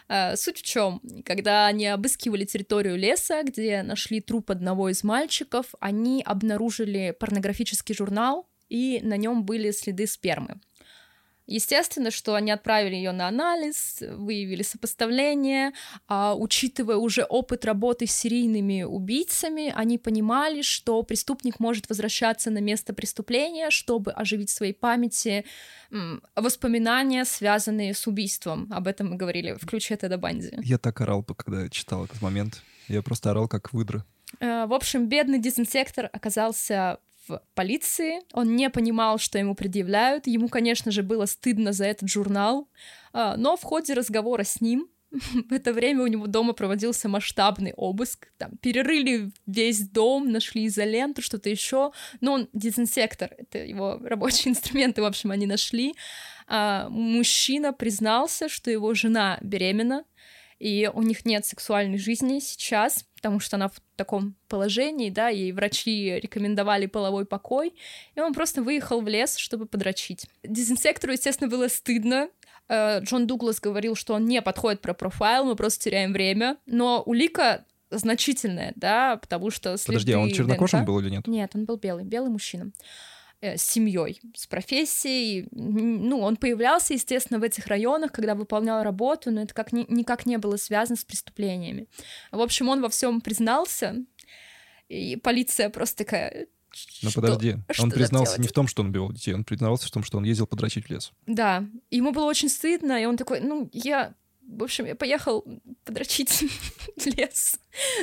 Э, 0.10 0.36
суть 0.36 0.60
в 0.60 0.64
чем? 0.64 1.02
Когда 1.24 1.68
они 1.68 1.86
обыскивали 1.86 2.44
территорию 2.44 2.98
леса, 2.98 3.44
где 3.44 3.84
нашли 3.84 4.20
труп 4.20 4.52
одного 4.52 4.90
из 4.90 5.04
мальчиков, 5.04 5.68
они 5.80 6.24
обнаружили 6.26 7.16
порнографический 7.18 7.96
журнал, 7.96 8.50
и 8.68 9.00
на 9.04 9.18
нем 9.18 9.46
были 9.46 9.72
следы 9.72 10.08
спермы. 10.08 10.60
Естественно, 11.50 12.12
что 12.12 12.36
они 12.36 12.52
отправили 12.52 12.96
ее 12.96 13.12
на 13.12 13.28
анализ, 13.28 14.04
выявили 14.08 14.62
сопоставление, 14.62 15.72
а, 16.08 16.36
учитывая 16.36 16.98
уже 16.98 17.24
опыт 17.24 17.66
работы 17.66 18.06
с 18.06 18.12
серийными 18.12 18.84
убийцами, 18.84 19.74
они 19.76 19.98
понимали, 19.98 20.62
что 20.62 21.02
преступник 21.02 21.60
может 21.60 21.90
возвращаться 21.90 22.52
на 22.52 22.60
место 22.60 22.94
преступления, 22.94 23.72
чтобы 23.72 24.12
оживить 24.12 24.52
в 24.52 24.54
своей 24.54 24.74
памяти 24.74 25.44
воспоминания, 26.36 27.26
связанные 27.26 27.96
с 27.96 28.06
убийством. 28.06 28.68
Об 28.72 28.86
этом 28.86 29.10
мы 29.10 29.16
говорили 29.16 29.54
в 29.54 29.66
ключе 29.66 29.98
Теда 29.98 30.20
Банди. 30.20 30.52
Я 30.62 30.78
так 30.78 31.02
орал, 31.02 31.24
когда 31.24 31.68
читал 31.70 32.06
этот 32.06 32.22
момент. 32.22 32.62
Я 32.88 33.02
просто 33.02 33.32
орал, 33.32 33.48
как 33.48 33.74
выдра. 33.74 34.06
Э, 34.40 34.68
в 34.68 34.74
общем, 34.74 35.08
бедный 35.08 35.40
дезинсектор 35.40 36.10
оказался 36.14 37.00
полиции, 37.54 38.20
он 38.34 38.56
не 38.56 38.70
понимал, 38.70 39.18
что 39.18 39.38
ему 39.38 39.56
предъявляют, 39.56 40.28
ему, 40.28 40.50
конечно 40.50 40.92
же, 40.92 41.04
было 41.04 41.26
стыдно 41.26 41.72
за 41.72 41.86
этот 41.86 42.10
журнал, 42.10 42.70
а, 43.14 43.38
но 43.38 43.58
в 43.58 43.64
ходе 43.64 43.94
разговора 43.94 44.44
с 44.44 44.62
ним 44.62 44.90
в 45.50 45.54
это 45.54 45.74
время 45.74 46.04
у 46.04 46.08
него 46.08 46.28
дома 46.28 46.54
проводился 46.54 47.10
масштабный 47.10 47.74
обыск. 47.74 48.28
Там 48.38 48.58
перерыли 48.58 49.32
весь 49.48 49.90
дом, 49.90 50.32
нашли 50.32 50.68
изоленту, 50.68 51.22
что-то 51.22 51.50
еще. 51.50 51.92
Но 52.22 52.34
он 52.34 52.50
дезинсектор, 52.54 53.34
это 53.38 53.60
его 53.60 54.00
рабочие 54.04 54.52
инструменты, 54.52 55.02
в 55.02 55.06
общем, 55.06 55.32
они 55.32 55.48
нашли. 55.48 55.96
А, 56.48 56.90
мужчина 56.90 57.74
признался, 57.74 58.50
что 58.50 58.70
его 58.70 58.94
жена 58.94 59.40
беременна, 59.42 60.04
и 60.60 60.90
у 60.94 61.02
них 61.02 61.26
нет 61.26 61.46
сексуальной 61.46 61.98
жизни 61.98 62.40
сейчас, 62.40 63.06
потому 63.16 63.40
что 63.40 63.56
она 63.56 63.70
в 63.70 63.82
таком 63.96 64.36
положении, 64.48 65.10
да, 65.10 65.30
ей 65.30 65.52
врачи 65.52 66.20
рекомендовали 66.22 66.86
половой 66.86 67.26
покой, 67.26 67.74
и 68.16 68.20
он 68.20 68.34
просто 68.34 68.62
выехал 68.62 69.02
в 69.02 69.08
лес, 69.08 69.38
чтобы 69.38 69.66
подрочить. 69.66 70.28
Дезинсектору, 70.44 71.14
естественно, 71.14 71.50
было 71.50 71.70
стыдно, 71.70 72.30
э, 72.68 73.02
Джон 73.02 73.26
Дуглас 73.26 73.60
говорил, 73.60 73.96
что 73.96 74.14
он 74.14 74.26
не 74.26 74.42
подходит 74.42 74.82
про 74.82 74.94
профайл, 74.94 75.46
мы 75.46 75.56
просто 75.56 75.86
теряем 75.86 76.14
время, 76.14 76.58
но 76.66 77.02
улика 77.06 77.66
значительная, 77.90 78.74
да, 78.76 79.18
потому 79.18 79.50
что 79.50 79.78
следы 79.78 79.94
Подожди, 79.94 80.14
а 80.14 80.20
он 80.20 80.32
чернокожим 80.32 80.82
ДНК... 80.82 80.88
был 80.88 81.00
или 81.00 81.10
нет? 81.10 81.28
Нет, 81.28 81.52
он 81.56 81.66
был 81.66 81.78
белый, 81.78 82.04
белый 82.04 82.30
мужчина. 82.30 82.72
Э, 83.42 83.56
с 83.56 83.62
семьей, 83.62 84.20
с 84.36 84.48
профессией. 84.48 85.48
Ну, 85.52 86.20
он 86.20 86.36
появлялся, 86.36 86.94
естественно, 86.94 87.40
в 87.40 87.44
этих 87.44 87.68
районах, 87.68 88.12
когда 88.12 88.36
выполнял 88.36 88.84
работу, 88.84 89.32
но 89.32 89.44
это 89.44 89.54
как 89.54 89.72
ни, 89.72 89.86
никак 89.88 90.26
не 90.26 90.38
было 90.38 90.58
связано 90.58 90.98
с 90.98 91.06
преступлениями. 91.06 91.88
В 92.34 92.42
общем, 92.42 92.68
он 92.68 92.82
во 92.82 92.90
всем 92.90 93.22
признался, 93.22 93.96
и 94.90 95.16
полиция 95.16 95.70
просто 95.70 96.04
такая... 96.04 96.48
Ну 97.02 97.12
подожди, 97.16 97.56
что 97.72 97.84
он 97.84 97.92
признался 97.92 98.42
не 98.42 98.48
в 98.50 98.52
том, 98.52 98.68
что 98.68 98.82
он 98.82 98.90
убивал 98.90 99.14
детей, 99.14 99.34
он 99.34 99.46
признался 99.46 99.88
в 99.88 99.92
том, 99.92 100.04
что 100.04 100.18
он 100.18 100.26
ездил 100.26 100.46
подрочить 100.46 100.88
в 100.88 100.90
лес. 100.90 101.14
Да, 101.26 101.66
ему 101.90 102.12
было 102.12 102.26
очень 102.26 102.50
стыдно, 102.50 103.02
и 103.02 103.06
он 103.06 103.16
такой, 103.16 103.40
ну, 103.40 103.70
я 103.72 104.16
в 104.50 104.64
общем, 104.64 104.86
я 104.86 104.96
поехал 104.96 105.46
подрочить 105.86 106.44
в 106.98 107.06
лес. 107.06 107.60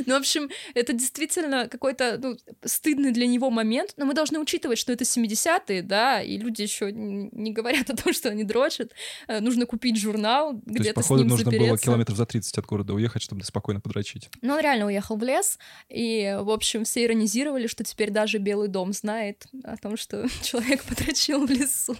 Ну, 0.06 0.14
в 0.14 0.18
общем, 0.18 0.48
это 0.74 0.92
действительно 0.92 1.68
какой-то 1.68 2.18
ну, 2.22 2.36
стыдный 2.64 3.12
для 3.12 3.26
него 3.26 3.50
момент, 3.50 3.94
но 3.96 4.04
мы 4.04 4.14
должны 4.14 4.38
учитывать, 4.38 4.78
что 4.78 4.92
это 4.92 5.04
70-е, 5.04 5.82
да, 5.82 6.22
и 6.22 6.38
люди 6.38 6.62
еще 6.62 6.92
не 6.92 7.52
говорят 7.52 7.90
о 7.90 7.96
том, 7.96 8.12
что 8.12 8.28
они 8.28 8.44
дрочат. 8.44 8.92
Э, 9.26 9.40
нужно 9.40 9.66
купить 9.66 9.98
журнал, 9.98 10.60
где-то 10.64 11.00
походу, 11.00 11.18
с 11.18 11.22
ним 11.22 11.28
нужно 11.28 11.44
запереться. 11.46 11.68
было 11.68 11.78
километров 11.78 12.16
за 12.16 12.26
30 12.26 12.58
от 12.58 12.66
города 12.66 12.94
уехать, 12.94 13.22
чтобы 13.22 13.42
спокойно 13.44 13.80
подрочить. 13.80 14.28
Ну, 14.40 14.54
он 14.54 14.60
реально 14.60 14.86
уехал 14.86 15.16
в 15.16 15.22
лес, 15.22 15.58
и, 15.88 16.36
в 16.40 16.50
общем, 16.50 16.84
все 16.84 17.04
иронизировали, 17.04 17.66
что 17.66 17.82
теперь 17.84 18.10
даже 18.10 18.38
Белый 18.38 18.68
дом 18.68 18.92
знает 18.92 19.46
о 19.64 19.76
том, 19.76 19.96
что 19.96 20.26
человек 20.42 20.84
подрочил 20.84 21.46
в 21.46 21.50
лесу. 21.50 21.96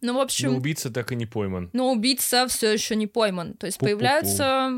Ну, 0.00 0.14
в 0.14 0.20
общем... 0.20 0.52
Но 0.52 0.58
убийца 0.58 0.90
так 0.90 1.12
и 1.12 1.16
не 1.16 1.26
пойман. 1.26 1.70
Но 1.72 1.90
убийца 1.92 2.46
все 2.48 2.72
еще 2.72 2.94
не 2.94 3.06
пойман. 3.06 3.54
То 3.54 3.66
есть 3.70 3.78
появляются 3.78 4.70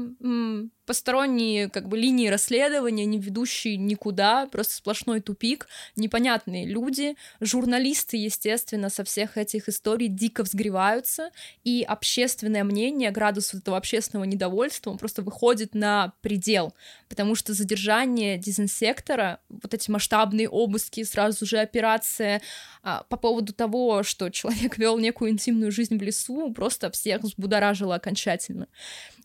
посторонние 0.87 1.69
как 1.69 1.89
бы 1.89 1.97
линии 1.97 2.29
расследования, 2.29 3.05
не 3.05 3.19
ведущие 3.19 3.77
никуда, 3.77 4.47
просто 4.47 4.75
сплошной 4.75 5.21
тупик, 5.21 5.69
непонятные 5.97 6.67
люди, 6.67 7.17
журналисты, 7.41 8.17
естественно, 8.17 8.91
со 8.91 9.05
всех 9.05 9.37
этих 9.37 9.69
историй 9.69 10.09
дико 10.09 10.43
взгреваются, 10.43 11.31
и 11.63 11.83
общественное 11.83 12.65
мнение, 12.65 13.11
градус 13.11 13.55
этого 13.55 13.77
общественного 13.77 14.25
недовольства, 14.25 14.91
он 14.91 14.99
просто 14.99 15.23
выходит 15.23 15.75
на 15.75 16.13
предел, 16.21 16.75
потому 17.09 17.35
что 17.37 17.55
задержание 17.55 18.37
дезинсектора, 18.37 19.41
вот 19.49 19.73
эти 19.73 19.91
масштабные 19.91 20.49
обыски, 20.49 21.05
сразу 21.05 21.47
же 21.47 21.59
операция 21.59 22.43
а, 22.83 23.05
по 23.05 23.17
поводу 23.17 23.53
того, 23.53 24.03
что 24.03 24.31
человек 24.31 24.77
вел 24.79 24.99
некую 24.99 25.31
интимную 25.31 25.71
жизнь 25.71 25.97
в 25.97 26.03
лесу, 26.03 26.53
просто 26.53 26.91
всех 26.91 27.23
взбудоражило 27.23 27.95
окончательно. 27.95 28.67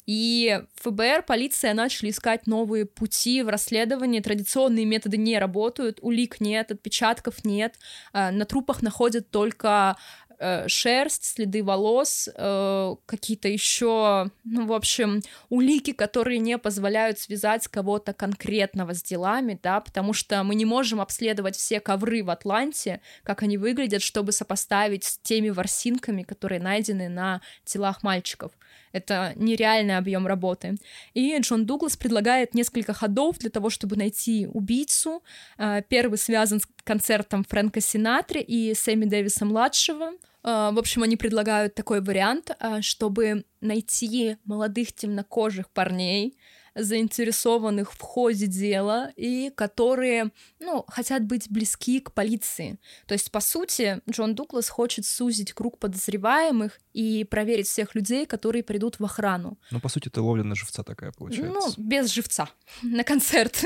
И 0.08 0.62
ФБР, 0.76 1.24
полиция 1.28 1.74
начали 1.74 2.12
искать 2.12 2.48
новые 2.48 2.86
пути 2.86 3.44
в 3.44 3.50
расследовании. 3.50 4.22
Традиционные 4.22 4.86
методы 4.86 5.18
не 5.18 5.38
работают, 5.38 6.00
улик 6.02 6.40
нет, 6.40 6.72
отпечатков 6.72 7.44
нет. 7.44 7.76
А, 8.14 8.32
на 8.32 8.46
трупах 8.46 8.82
находят 8.82 9.30
только 9.30 9.98
э, 10.40 10.68
шерсть, 10.70 11.26
следы 11.26 11.62
волос, 11.62 12.30
э, 12.34 12.96
какие-то 13.06 13.50
еще, 13.50 14.32
ну, 14.46 14.68
в 14.68 14.72
общем, 14.72 15.22
улики, 15.50 15.92
которые 15.92 16.40
не 16.40 16.58
позволяют 16.58 17.20
связать 17.20 17.68
кого-то 17.68 18.14
конкретного 18.14 18.94
с 18.94 19.04
делами, 19.04 19.60
да, 19.62 19.82
потому 19.82 20.14
что 20.14 20.42
мы 20.44 20.56
не 20.56 20.64
можем 20.66 21.02
обследовать 21.02 21.58
все 21.58 21.82
ковры 21.82 22.24
в 22.24 22.30
Атланте, 22.30 23.02
как 23.24 23.44
они 23.44 23.58
выглядят, 23.58 24.02
чтобы 24.02 24.32
сопоставить 24.32 25.04
с 25.04 25.18
теми 25.18 25.50
ворсинками, 25.50 26.24
которые 26.24 26.62
найдены 26.62 27.10
на 27.10 27.42
телах 27.66 28.04
мальчиков. 28.04 28.54
Это 28.92 29.34
нереальный 29.36 29.98
объем 29.98 30.28
работы. 30.28 30.78
И 31.14 31.38
Джон 31.40 31.66
Дуглас 31.66 31.98
предлагает 31.98 32.54
несколько 32.54 32.94
ходов 32.94 33.40
для 33.40 33.50
того, 33.50 33.70
чтобы 33.70 33.96
найти 33.96 34.48
убийцу. 34.48 35.24
А, 35.58 35.82
первый 35.82 36.18
связан 36.18 36.60
с 36.60 36.68
концертом 36.84 37.44
Фрэнка 37.44 37.82
Синатри 37.82 38.42
и 38.42 38.74
Сэмми 38.74 39.06
Дэвиса-младшего. 39.06 40.12
А, 40.50 40.72
в 40.72 40.80
общем, 40.80 41.04
они 41.04 41.18
предлагают 41.18 41.76
такой 41.76 42.00
вариант, 42.00 42.52
а, 42.60 42.82
чтобы 42.82 43.44
найти 43.60 44.38
молодых 44.46 44.94
темнокожих 44.94 45.70
парней, 45.70 46.38
заинтересованных 46.74 47.92
в 47.92 48.00
ходе 48.00 48.48
дела 48.48 49.12
и 49.18 49.52
которые, 49.56 50.32
ну, 50.62 50.86
хотят 50.88 51.26
быть 51.26 51.50
близки 51.50 52.00
к 52.00 52.14
полиции. 52.14 52.80
То 53.08 53.14
есть, 53.14 53.30
по 53.30 53.42
сути, 53.42 54.00
Джон 54.10 54.36
Дуглас 54.36 54.70
хочет 54.70 55.06
сузить 55.06 55.52
круг 55.52 55.80
подозреваемых 55.80 56.80
и 56.94 57.26
проверить 57.26 57.68
всех 57.68 57.94
людей, 57.94 58.26
которые 58.26 58.64
придут 58.64 59.00
в 59.00 59.04
охрану. 59.04 59.58
Ну, 59.72 59.82
по 59.82 59.90
сути, 59.90 60.08
это 60.08 60.22
ловля 60.22 60.44
на 60.44 60.56
живца 60.56 60.84
такая 60.84 61.12
получается. 61.12 61.52
Ну, 61.78 61.84
без 61.84 62.10
живца. 62.10 62.48
На 62.84 63.04
концерт. 63.04 63.66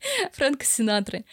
Фрэнка 0.32 0.64
Синатры. 0.64 1.24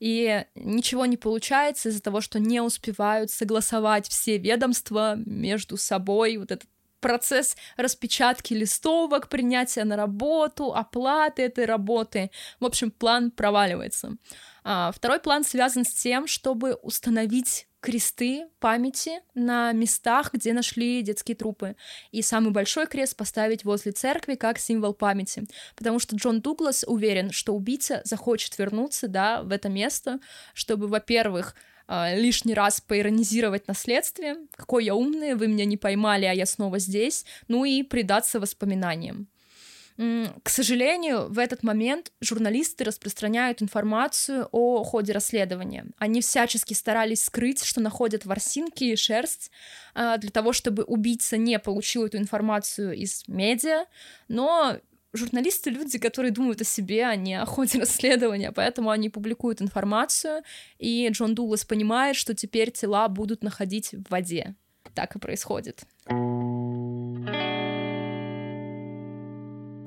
И 0.00 0.44
ничего 0.54 1.06
не 1.06 1.16
получается 1.16 1.88
из-за 1.88 2.02
того, 2.02 2.20
что 2.20 2.38
не 2.38 2.60
успевают 2.60 3.30
согласовать 3.30 4.08
все 4.08 4.38
ведомства 4.38 5.14
между 5.16 5.76
собой. 5.76 6.36
Вот 6.36 6.50
этот 6.50 6.68
процесс 7.00 7.56
распечатки 7.76 8.54
листовок, 8.54 9.28
принятия 9.28 9.84
на 9.84 9.96
работу, 9.96 10.74
оплаты 10.74 11.42
этой 11.42 11.66
работы. 11.66 12.30
В 12.60 12.64
общем, 12.64 12.90
план 12.90 13.30
проваливается. 13.30 14.16
А, 14.64 14.90
второй 14.90 15.20
план 15.20 15.44
связан 15.44 15.84
с 15.84 15.92
тем, 15.92 16.26
чтобы 16.26 16.74
установить 16.74 17.68
кресты 17.84 18.46
памяти 18.60 19.20
на 19.34 19.72
местах, 19.72 20.32
где 20.32 20.54
нашли 20.54 21.02
детские 21.02 21.36
трупы. 21.36 21.76
И 22.12 22.22
самый 22.22 22.50
большой 22.50 22.86
крест 22.86 23.14
поставить 23.14 23.64
возле 23.64 23.92
церкви 23.92 24.36
как 24.36 24.58
символ 24.58 24.94
памяти. 24.94 25.44
Потому 25.76 25.98
что 25.98 26.16
Джон 26.16 26.40
Дуглас 26.40 26.86
уверен, 26.88 27.30
что 27.30 27.54
убийца 27.54 28.00
захочет 28.04 28.58
вернуться 28.58 29.06
да, 29.06 29.42
в 29.42 29.52
это 29.52 29.68
место, 29.68 30.18
чтобы, 30.54 30.88
во-первых, 30.88 31.54
э, 31.86 32.18
лишний 32.18 32.54
раз 32.54 32.80
поиронизировать 32.80 33.68
на 33.68 33.74
следствие, 33.74 34.36
какой 34.56 34.86
я 34.86 34.94
умный, 34.94 35.34
вы 35.34 35.46
меня 35.46 35.66
не 35.66 35.76
поймали, 35.76 36.24
а 36.24 36.32
я 36.32 36.46
снова 36.46 36.78
здесь, 36.78 37.26
ну 37.48 37.66
и 37.66 37.82
предаться 37.82 38.40
воспоминаниям. 38.40 39.28
К 39.96 40.48
сожалению, 40.48 41.28
в 41.28 41.38
этот 41.38 41.62
момент 41.62 42.10
журналисты 42.20 42.82
распространяют 42.82 43.62
информацию 43.62 44.48
о 44.50 44.82
ходе 44.82 45.12
расследования. 45.12 45.86
Они 45.98 46.20
всячески 46.20 46.74
старались 46.74 47.24
скрыть, 47.24 47.62
что 47.62 47.80
находят 47.80 48.24
ворсинки 48.24 48.84
и 48.84 48.96
шерсть 48.96 49.52
а, 49.94 50.18
для 50.18 50.30
того, 50.30 50.52
чтобы 50.52 50.82
убийца 50.82 51.36
не 51.36 51.60
получил 51.60 52.06
эту 52.06 52.18
информацию 52.18 52.94
из 52.94 53.22
медиа, 53.28 53.86
но 54.26 54.78
журналисты 55.12 55.70
люди, 55.70 55.98
которые 55.98 56.32
думают 56.32 56.60
о 56.60 56.64
себе, 56.64 57.06
а 57.06 57.14
не 57.14 57.40
о 57.40 57.46
ходе 57.46 57.78
расследования, 57.80 58.50
поэтому 58.50 58.90
они 58.90 59.10
публикуют 59.10 59.62
информацию, 59.62 60.42
и 60.78 61.08
Джон 61.12 61.36
Дуглас 61.36 61.64
понимает, 61.64 62.16
что 62.16 62.34
теперь 62.34 62.72
тела 62.72 63.06
будут 63.08 63.44
находить 63.44 63.92
в 63.92 64.10
воде. 64.10 64.56
Так 64.94 65.14
и 65.14 65.20
происходит. 65.20 65.84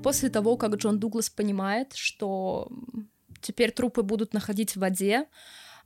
После 0.03 0.29
того, 0.29 0.57
как 0.57 0.75
Джон 0.75 0.99
Дуглас 0.99 1.29
понимает, 1.29 1.93
что 1.93 2.69
теперь 3.41 3.71
трупы 3.71 4.03
будут 4.03 4.33
находить 4.33 4.75
в 4.75 4.79
воде, 4.79 5.25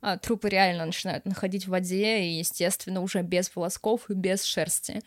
а 0.00 0.18
трупы 0.18 0.48
реально 0.48 0.86
начинают 0.86 1.24
находить 1.26 1.66
в 1.66 1.70
воде, 1.70 2.24
и, 2.24 2.38
естественно, 2.38 3.00
уже 3.00 3.22
без 3.22 3.54
волосков 3.54 4.10
и 4.10 4.14
без 4.14 4.42
шерсти. 4.44 5.02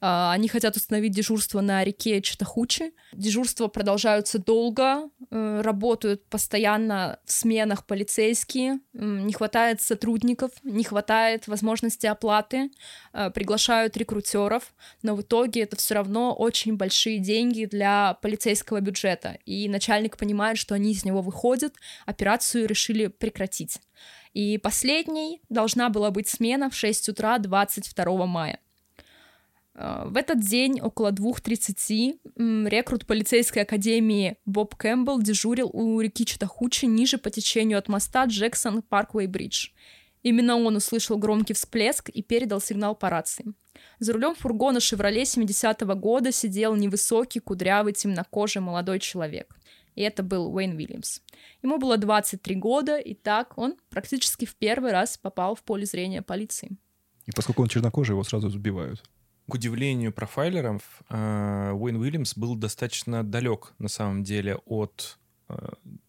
А, 0.00 0.32
они 0.32 0.48
хотят 0.48 0.76
установить 0.76 1.12
дежурство 1.12 1.60
на 1.60 1.84
реке 1.84 2.22
Читахучи. 2.22 2.92
Дежурства 3.12 3.68
продолжаются 3.68 4.38
долго, 4.38 5.10
э, 5.30 5.60
работают 5.62 6.24
постоянно 6.26 7.18
в 7.24 7.32
сменах 7.32 7.84
полицейские, 7.86 8.80
не 8.94 9.32
хватает 9.32 9.82
сотрудников, 9.82 10.52
не 10.62 10.84
хватает 10.84 11.48
возможности 11.48 12.06
оплаты, 12.06 12.70
э, 13.12 13.30
приглашают 13.30 13.96
рекрутеров, 13.96 14.74
но 15.02 15.14
в 15.14 15.20
итоге 15.20 15.62
это 15.62 15.76
все 15.76 15.94
равно 15.94 16.34
очень 16.34 16.76
большие 16.76 17.18
деньги 17.18 17.66
для 17.66 18.14
полицейского 18.22 18.80
бюджета, 18.80 19.38
и 19.44 19.68
начальник 19.68 20.16
понимает, 20.16 20.56
что 20.56 20.74
они 20.74 20.92
из 20.92 21.04
него 21.04 21.20
выходят, 21.20 21.74
операцию 22.06 22.66
решили 22.66 23.08
прекратить. 23.08 23.80
И 24.32 24.58
последней 24.58 25.42
должна 25.48 25.90
была 25.90 26.10
быть 26.10 26.28
смена 26.28 26.70
в 26.70 26.74
6 26.74 27.10
утра 27.10 27.38
22 27.38 28.26
мая. 28.26 28.60
Э, 29.80 30.04
в 30.06 30.16
этот 30.16 30.40
день 30.40 30.80
около 30.80 31.10
2.30 31.10 32.68
рекрут 32.68 33.06
полицейской 33.06 33.62
академии 33.62 34.36
Боб 34.44 34.74
Кэмпбелл 34.76 35.22
дежурил 35.22 35.70
у 35.72 36.00
реки 36.00 36.24
Читахучи 36.24 36.84
ниже 36.84 37.18
по 37.18 37.30
течению 37.30 37.78
от 37.78 37.88
моста 37.88 38.26
Джексон 38.26 38.82
Парквей 38.82 39.26
Бридж. 39.26 39.70
Именно 40.22 40.56
он 40.56 40.76
услышал 40.76 41.16
громкий 41.16 41.54
всплеск 41.54 42.10
и 42.10 42.22
передал 42.22 42.60
сигнал 42.60 42.94
по 42.94 43.08
рации. 43.08 43.54
За 43.98 44.12
рулем 44.12 44.34
фургона 44.34 44.78
«Шевроле» 44.78 45.22
70-го 45.22 45.94
года 45.94 46.30
сидел 46.30 46.76
невысокий, 46.76 47.40
кудрявый, 47.40 47.94
темнокожий 47.94 48.60
молодой 48.60 48.98
человек. 48.98 49.56
И 49.94 50.02
это 50.02 50.22
был 50.22 50.54
Уэйн 50.54 50.76
Уильямс. 50.76 51.20
Ему 51.62 51.78
было 51.78 51.96
23 51.96 52.54
года, 52.56 52.98
и 52.98 53.14
так 53.14 53.56
он 53.56 53.76
практически 53.88 54.44
в 54.44 54.54
первый 54.56 54.92
раз 54.92 55.16
попал 55.16 55.54
в 55.54 55.62
поле 55.62 55.86
зрения 55.86 56.20
полиции. 56.20 56.76
И 57.24 57.32
поскольку 57.32 57.62
он 57.62 57.68
чернокожий, 57.68 58.12
его 58.12 58.24
сразу 58.24 58.50
сбивают. 58.50 59.02
К 59.50 59.54
удивлению 59.54 60.12
профайлеров, 60.12 60.82
э, 61.08 61.72
Уэйн 61.72 61.96
Уильямс 61.96 62.36
был 62.36 62.54
достаточно 62.54 63.24
далек, 63.24 63.74
на 63.78 63.88
самом 63.88 64.22
деле, 64.22 64.56
от 64.64 65.18
э, 65.48 65.56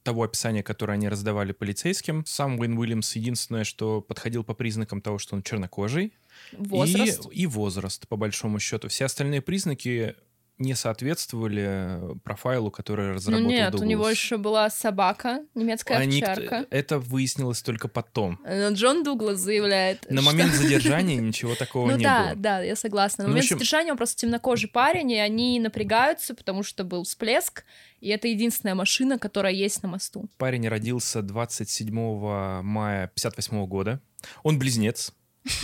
того 0.03 0.23
описания, 0.23 0.61
которое 0.61 0.93
они 0.93 1.09
раздавали 1.09 1.51
полицейским. 1.51 2.23
Сам 2.27 2.59
Уэйн 2.59 2.77
Уильямс 2.77 3.15
единственное, 3.15 3.63
что 3.63 4.01
подходил 4.01 4.43
по 4.43 4.53
признакам 4.53 5.01
того, 5.01 5.17
что 5.17 5.35
он 5.35 5.41
чернокожий. 5.41 6.13
Возраст. 6.53 7.27
И, 7.31 7.41
и 7.41 7.45
возраст, 7.47 8.07
по 8.07 8.15
большому 8.15 8.59
счету. 8.59 8.89
Все 8.89 9.05
остальные 9.05 9.41
признаки 9.41 10.15
не 10.57 10.75
соответствовали 10.75 11.99
профайлу, 12.23 12.69
который 12.71 13.13
разработал 13.13 13.43
Ну 13.45 13.49
нет, 13.51 13.71
Дуглас. 13.71 13.81
у 13.85 13.89
него 13.89 14.09
еще 14.09 14.37
была 14.37 14.69
собака, 14.69 15.39
немецкая 15.55 15.97
А 15.97 16.01
овчарка. 16.03 16.65
Это 16.69 16.99
выяснилось 16.99 17.61
только 17.61 17.87
потом. 17.87 18.39
Но 18.45 18.69
Джон 18.69 19.03
Дуглас 19.03 19.39
заявляет, 19.39 20.09
На 20.09 20.21
что- 20.21 20.31
момент 20.31 20.53
задержания 20.53 21.19
ничего 21.19 21.55
такого 21.55 21.89
Ну 21.89 21.97
не 21.97 22.03
да, 22.03 22.25
было. 22.27 22.35
да, 22.35 22.61
я 22.61 22.75
согласна. 22.75 23.23
На 23.23 23.29
Ну, 23.29 23.33
момент 23.33 23.45
общем- 23.45 23.57
задержания 23.57 23.91
он 23.91 23.97
просто 23.97 24.21
темнокожий 24.21 24.69
парень, 24.69 25.11
и 25.11 25.17
они 25.17 25.59
напрягаются, 25.59 26.35
потому 26.35 26.61
что 26.63 26.83
был 26.83 27.03
всплеск, 27.03 27.63
и 27.99 28.09
это 28.09 28.27
единственная 28.27 28.75
машина, 28.75 29.17
которая 29.17 29.53
есть 29.53 29.81
на 29.81 29.89
мосту. 29.89 30.29
Парень 30.37 30.67
родился 30.67 31.21
27 31.23 32.61
мая 32.61 33.07
58 33.07 33.65
года. 33.65 33.99
Он 34.43 34.59
близнец, 34.59 35.13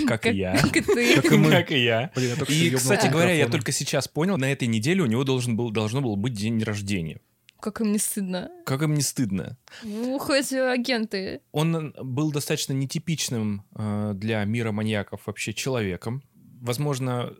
как 0.07 0.25
и 0.25 0.31
я. 0.31 0.57
Как 0.57 0.77
и 0.77 0.81
ты. 0.81 1.21
Как 1.21 1.31
и 1.31 1.37
мы. 1.37 1.51
Как 1.51 1.71
и 1.71 1.83
я. 1.83 2.11
Блин, 2.15 2.35
И, 2.47 2.69
кстати 2.71 3.07
говоря, 3.07 3.33
я 3.33 3.47
только 3.47 3.71
сейчас 3.71 4.07
понял, 4.07 4.37
на 4.37 4.51
этой 4.51 4.67
неделе 4.67 5.01
у 5.01 5.05
него 5.05 5.23
должен 5.23 5.55
был, 5.55 5.71
должно 5.71 6.01
было 6.01 6.15
быть 6.15 6.33
день 6.33 6.61
рождения. 6.63 7.19
Как 7.59 7.81
им 7.81 7.91
не 7.91 7.97
стыдно. 7.97 8.51
Как 8.65 8.83
им 8.83 8.93
не 8.93 9.01
стыдно. 9.01 9.57
Ух, 9.83 10.29
эти 10.29 10.55
агенты. 10.55 11.41
Он 11.51 11.93
был 11.99 12.31
достаточно 12.31 12.73
нетипичным 12.73 13.65
э, 13.75 14.11
для 14.13 14.43
мира 14.45 14.71
маньяков 14.71 15.21
вообще 15.25 15.53
человеком. 15.55 16.21
Возможно, 16.61 17.33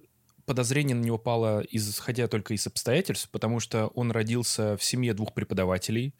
подозрение 0.47 0.95
на 0.95 1.04
него 1.04 1.19
пало, 1.19 1.63
исходя 1.69 2.28
только 2.28 2.56
из 2.56 2.65
обстоятельств, 2.65 3.30
потому 3.30 3.60
что 3.60 3.88
он 3.88 4.10
родился 4.10 4.76
в 4.76 4.84
семье 4.84 5.13
двух 5.13 5.36
преподавателей, 5.36 6.15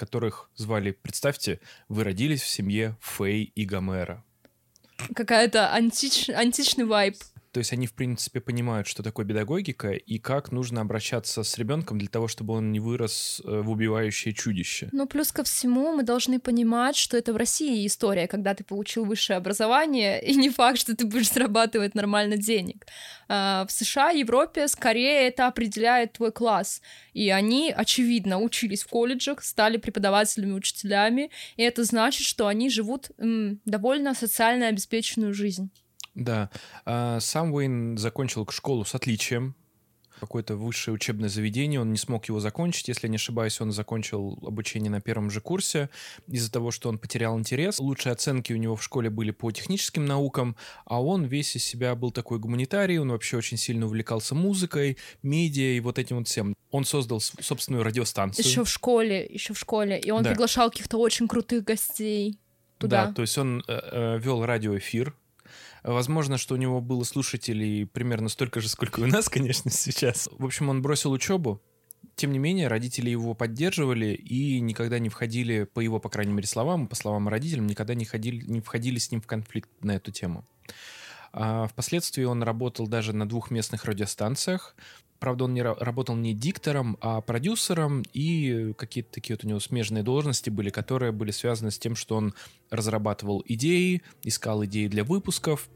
которых 0.00 0.50
звали, 0.56 0.92
представьте, 0.92 1.60
вы 1.90 2.04
родились 2.04 2.40
в 2.40 2.48
семье 2.48 2.96
Фэй 3.00 3.42
и 3.54 3.64
Гомера. 3.66 4.24
Какая-то 5.14 5.72
антич... 5.72 6.28
античный 6.30 6.84
вайб. 6.84 7.16
То 7.52 7.58
есть 7.58 7.72
они, 7.72 7.86
в 7.86 7.94
принципе, 7.94 8.40
понимают, 8.40 8.86
что 8.86 9.02
такое 9.02 9.26
педагогика 9.26 9.90
и 9.90 10.18
как 10.18 10.52
нужно 10.52 10.82
обращаться 10.82 11.42
с 11.42 11.58
ребенком 11.58 11.98
для 11.98 12.08
того, 12.08 12.28
чтобы 12.28 12.54
он 12.54 12.70
не 12.70 12.78
вырос 12.78 13.42
э, 13.44 13.60
в 13.60 13.70
убивающее 13.70 14.32
чудище. 14.32 14.88
Ну, 14.92 15.06
плюс 15.06 15.32
ко 15.32 15.42
всему, 15.42 15.92
мы 15.92 16.04
должны 16.04 16.38
понимать, 16.38 16.94
что 16.94 17.16
это 17.16 17.32
в 17.32 17.36
России 17.36 17.84
история, 17.86 18.28
когда 18.28 18.54
ты 18.54 18.62
получил 18.62 19.04
высшее 19.04 19.36
образование, 19.36 20.22
и 20.24 20.36
не 20.36 20.50
факт, 20.50 20.78
что 20.78 20.94
ты 20.94 21.04
будешь 21.04 21.32
зарабатывать 21.32 21.96
нормально 21.96 22.36
денег. 22.36 22.86
А, 23.28 23.66
В 23.66 23.72
США, 23.72 24.10
Европе 24.10 24.68
скорее 24.68 25.26
это 25.26 25.48
определяет 25.48 26.12
твой 26.12 26.30
класс. 26.30 26.80
И 27.14 27.30
они, 27.30 27.74
очевидно, 27.76 28.38
учились 28.38 28.84
в 28.84 28.88
колледжах, 28.88 29.42
стали 29.42 29.76
преподавателями, 29.76 30.52
учителями, 30.52 31.30
и 31.56 31.62
это 31.62 31.82
значит, 31.82 32.26
что 32.26 32.46
они 32.46 32.70
живут 32.70 33.10
м, 33.18 33.60
довольно 33.64 34.14
социально 34.14 34.68
обеспеченную 34.68 35.34
жизнь. 35.34 35.70
Да. 36.14 36.50
А, 36.84 37.20
Сам 37.20 37.52
Уэйн 37.52 37.96
закончил 37.98 38.46
школу 38.50 38.84
с 38.84 38.94
отличием. 38.94 39.54
Какое-то 40.18 40.54
высшее 40.56 40.94
учебное 40.94 41.30
заведение, 41.30 41.80
он 41.80 41.92
не 41.92 41.96
смог 41.96 42.26
его 42.26 42.40
закончить. 42.40 42.88
Если 42.88 43.06
я 43.06 43.10
не 43.10 43.16
ошибаюсь, 43.16 43.58
он 43.62 43.72
закончил 43.72 44.38
обучение 44.46 44.90
на 44.90 45.00
первом 45.00 45.30
же 45.30 45.40
курсе 45.40 45.88
из-за 46.26 46.52
того, 46.52 46.70
что 46.72 46.90
он 46.90 46.98
потерял 46.98 47.38
интерес. 47.38 47.78
Лучшие 47.78 48.12
оценки 48.12 48.52
у 48.52 48.56
него 48.56 48.76
в 48.76 48.82
школе 48.84 49.08
были 49.08 49.30
по 49.30 49.50
техническим 49.50 50.04
наукам, 50.04 50.56
а 50.84 51.02
он 51.02 51.24
весь 51.24 51.56
из 51.56 51.64
себя 51.64 51.94
был 51.94 52.10
такой 52.10 52.38
гуманитарий, 52.38 52.98
он 52.98 53.10
вообще 53.10 53.38
очень 53.38 53.56
сильно 53.56 53.86
увлекался 53.86 54.34
музыкой, 54.34 54.98
медиа 55.22 55.76
и 55.76 55.80
вот 55.80 55.98
этим 55.98 56.18
вот 56.18 56.28
всем. 56.28 56.54
Он 56.70 56.84
создал 56.84 57.20
собственную 57.20 57.82
радиостанцию. 57.82 58.44
Еще 58.44 58.64
в 58.64 58.68
школе, 58.68 59.24
еще 59.24 59.54
в 59.54 59.58
школе. 59.58 59.98
И 59.98 60.10
он 60.10 60.22
Да. 60.22 60.30
приглашал 60.30 60.70
каких-то 60.70 60.98
очень 60.98 61.28
крутых 61.28 61.64
гостей 61.64 62.38
туда. 62.76 63.06
Да, 63.06 63.12
то 63.14 63.22
есть 63.22 63.38
он 63.38 63.64
э, 63.66 63.72
э, 63.72 64.18
вел 64.18 64.44
радиоэфир. 64.44 65.14
Возможно, 65.82 66.38
что 66.38 66.54
у 66.54 66.58
него 66.58 66.80
было 66.80 67.04
слушателей 67.04 67.86
примерно 67.86 68.28
столько 68.28 68.60
же, 68.60 68.68
сколько 68.68 69.00
у 69.00 69.06
нас, 69.06 69.28
конечно, 69.30 69.70
сейчас. 69.70 70.28
В 70.32 70.44
общем, 70.44 70.68
он 70.68 70.82
бросил 70.82 71.12
учебу. 71.12 71.60
Тем 72.16 72.32
не 72.32 72.38
менее, 72.38 72.68
родители 72.68 73.10
его 73.10 73.34
поддерживали 73.34 74.14
и 74.14 74.60
никогда 74.60 74.98
не 74.98 75.08
входили, 75.08 75.64
по 75.64 75.80
его, 75.80 76.00
по 76.00 76.08
крайней 76.08 76.32
мере, 76.32 76.46
словам, 76.46 76.86
по 76.86 76.94
словам 76.94 77.28
родителям, 77.28 77.66
никогда 77.66 77.94
не, 77.94 78.04
ходили, 78.04 78.44
не 78.44 78.60
входили 78.60 78.98
с 78.98 79.10
ним 79.10 79.20
в 79.20 79.26
конфликт 79.26 79.70
на 79.80 79.92
эту 79.92 80.10
тему. 80.10 80.44
А 81.32 81.66
впоследствии 81.68 82.24
он 82.24 82.42
работал 82.42 82.86
даже 82.88 83.12
на 83.12 83.28
двух 83.28 83.50
местных 83.50 83.84
радиостанциях. 83.84 84.74
Правда, 85.18 85.44
он 85.44 85.54
не 85.54 85.60
ра- 85.60 85.76
работал 85.78 86.16
не 86.16 86.32
диктором, 86.34 86.96
а 87.00 87.20
продюсером, 87.20 88.02
и 88.14 88.72
какие-то 88.76 89.12
такие 89.12 89.36
вот 89.36 89.44
у 89.44 89.48
него 89.48 89.60
смежные 89.60 90.02
должности 90.02 90.48
были, 90.48 90.70
которые 90.70 91.12
были 91.12 91.30
связаны 91.30 91.70
с 91.70 91.78
тем, 91.78 91.94
что 91.94 92.16
он 92.16 92.34
разрабатывал 92.70 93.44
идеи, 93.46 94.02
искал 94.22 94.64
идеи 94.64 94.88
для 94.88 95.04
выпусков, 95.04 95.68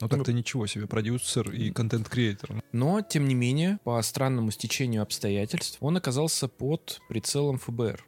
Ну 0.00 0.08
так-то 0.08 0.32
ничего 0.32 0.66
себе, 0.66 0.86
продюсер 0.86 1.50
и 1.50 1.70
контент-креатор. 1.70 2.62
но, 2.72 3.02
тем 3.02 3.28
не 3.28 3.34
менее, 3.34 3.78
по 3.84 4.00
странному 4.00 4.50
стечению 4.50 5.02
обстоятельств, 5.02 5.76
он 5.80 5.96
оказался 5.98 6.48
под 6.48 7.00
прицелом 7.10 7.58
ФБР. 7.58 8.06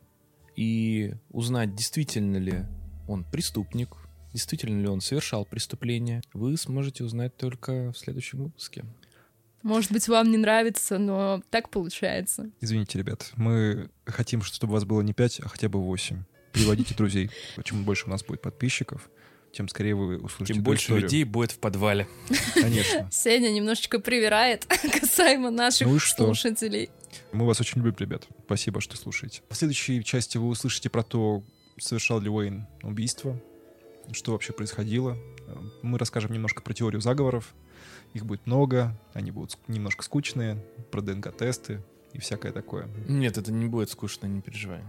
И 0.57 1.15
узнать, 1.31 1.75
действительно 1.75 2.37
ли 2.39 2.65
он 3.07 3.25
преступник, 3.25 3.91
действительно 4.33 4.81
ли 4.81 4.89
он 4.89 5.01
совершал 5.01 5.45
преступление, 5.45 6.23
вы 6.33 6.57
сможете 6.57 7.05
узнать 7.05 7.37
только 7.37 7.93
в 7.93 7.99
следующем 7.99 8.45
выпуске. 8.45 8.85
Может 9.63 9.93
быть, 9.93 10.09
вам 10.09 10.31
не 10.31 10.39
нравится, 10.39 10.99
но 10.99 11.43
так 11.51 11.69
получается. 11.69 12.51
Извините, 12.61 12.99
ребят, 12.99 13.31
мы 13.37 13.91
хотим, 14.07 14.41
чтобы 14.43 14.73
вас 14.73 14.85
было 14.85 15.03
не 15.03 15.13
5, 15.13 15.41
а 15.41 15.49
хотя 15.49 15.69
бы 15.69 15.79
8. 15.81 16.23
Приводите 16.53 16.95
друзей. 16.95 17.31
Чем 17.63 17.85
больше 17.85 18.07
у 18.07 18.11
нас 18.11 18.25
будет 18.25 18.41
подписчиков, 18.41 19.11
тем 19.53 19.69
скорее 19.69 19.95
вы 19.95 20.17
услышите 20.19 20.55
Тем 20.55 20.63
больше 20.63 20.85
историю. 20.85 21.03
людей 21.03 21.25
будет 21.25 21.53
в 21.53 21.59
подвале. 21.59 22.09
Конечно. 22.55 23.09
Сеня 23.13 23.51
немножечко 23.51 23.99
привирает 24.01 24.65
касаемо 25.01 25.51
наших 25.51 25.87
Ну 25.89 25.99
слушателей. 25.99 26.89
Мы 27.33 27.45
вас 27.47 27.61
очень 27.61 27.83
любим, 27.83 27.97
ребят. 27.99 28.27
Спасибо, 28.47 28.81
что 28.81 28.97
слушаете. 28.97 29.43
В 29.51 29.57
следующей 29.57 30.03
части 30.05 30.39
вы 30.39 30.47
услышите 30.49 30.89
про 30.89 31.03
то, 31.03 31.43
совершал 31.79 32.21
ли 32.21 32.31
Уэйн 32.31 32.67
убийство, 32.83 33.39
что 34.13 34.33
вообще 34.33 34.53
происходило. 34.53 35.17
Мы 35.83 35.99
расскажем 35.99 36.33
немножко 36.33 36.63
про 36.63 36.73
теорию 36.73 37.01
заговоров. 37.01 37.55
Их 38.13 38.27
будет 38.27 38.47
много, 38.47 38.97
они 39.13 39.31
будут 39.31 39.57
немножко 39.69 40.03
скучные, 40.03 40.57
про 40.91 41.01
ДНК-тесты 41.01 41.81
и 42.13 42.19
всякое 42.19 42.53
такое. 42.53 42.89
Нет, 43.09 43.39
это 43.39 43.53
не 43.53 43.67
будет 43.67 43.91
скучно, 43.91 44.27
не 44.27 44.41
переживай. 44.41 44.83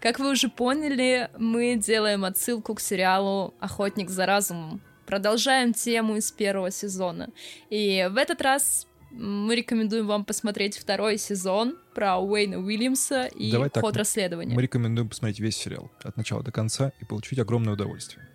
Как 0.00 0.18
вы 0.18 0.32
уже 0.32 0.48
поняли, 0.48 1.30
мы 1.38 1.76
делаем 1.76 2.24
отсылку 2.24 2.74
к 2.74 2.80
сериалу 2.80 3.54
«Охотник 3.60 4.10
за 4.10 4.26
разумом». 4.26 4.80
Продолжаем 5.06 5.72
тему 5.72 6.16
из 6.16 6.32
первого 6.32 6.72
сезона. 6.72 7.30
И 7.70 8.08
в 8.10 8.16
этот 8.16 8.42
раз 8.42 8.88
мы 9.16 9.56
рекомендуем 9.56 10.06
вам 10.06 10.24
посмотреть 10.24 10.76
второй 10.76 11.18
сезон 11.18 11.76
про 11.94 12.18
Уэйна 12.18 12.58
Уильямса 12.58 13.26
и 13.26 13.50
Давай 13.50 13.70
ход 13.74 13.96
расследования. 13.96 14.54
Мы 14.54 14.62
рекомендуем 14.62 15.08
посмотреть 15.08 15.40
весь 15.40 15.56
сериал 15.56 15.90
от 16.02 16.16
начала 16.16 16.42
до 16.42 16.52
конца 16.52 16.92
и 17.00 17.04
получить 17.04 17.38
огромное 17.38 17.74
удовольствие. 17.74 18.26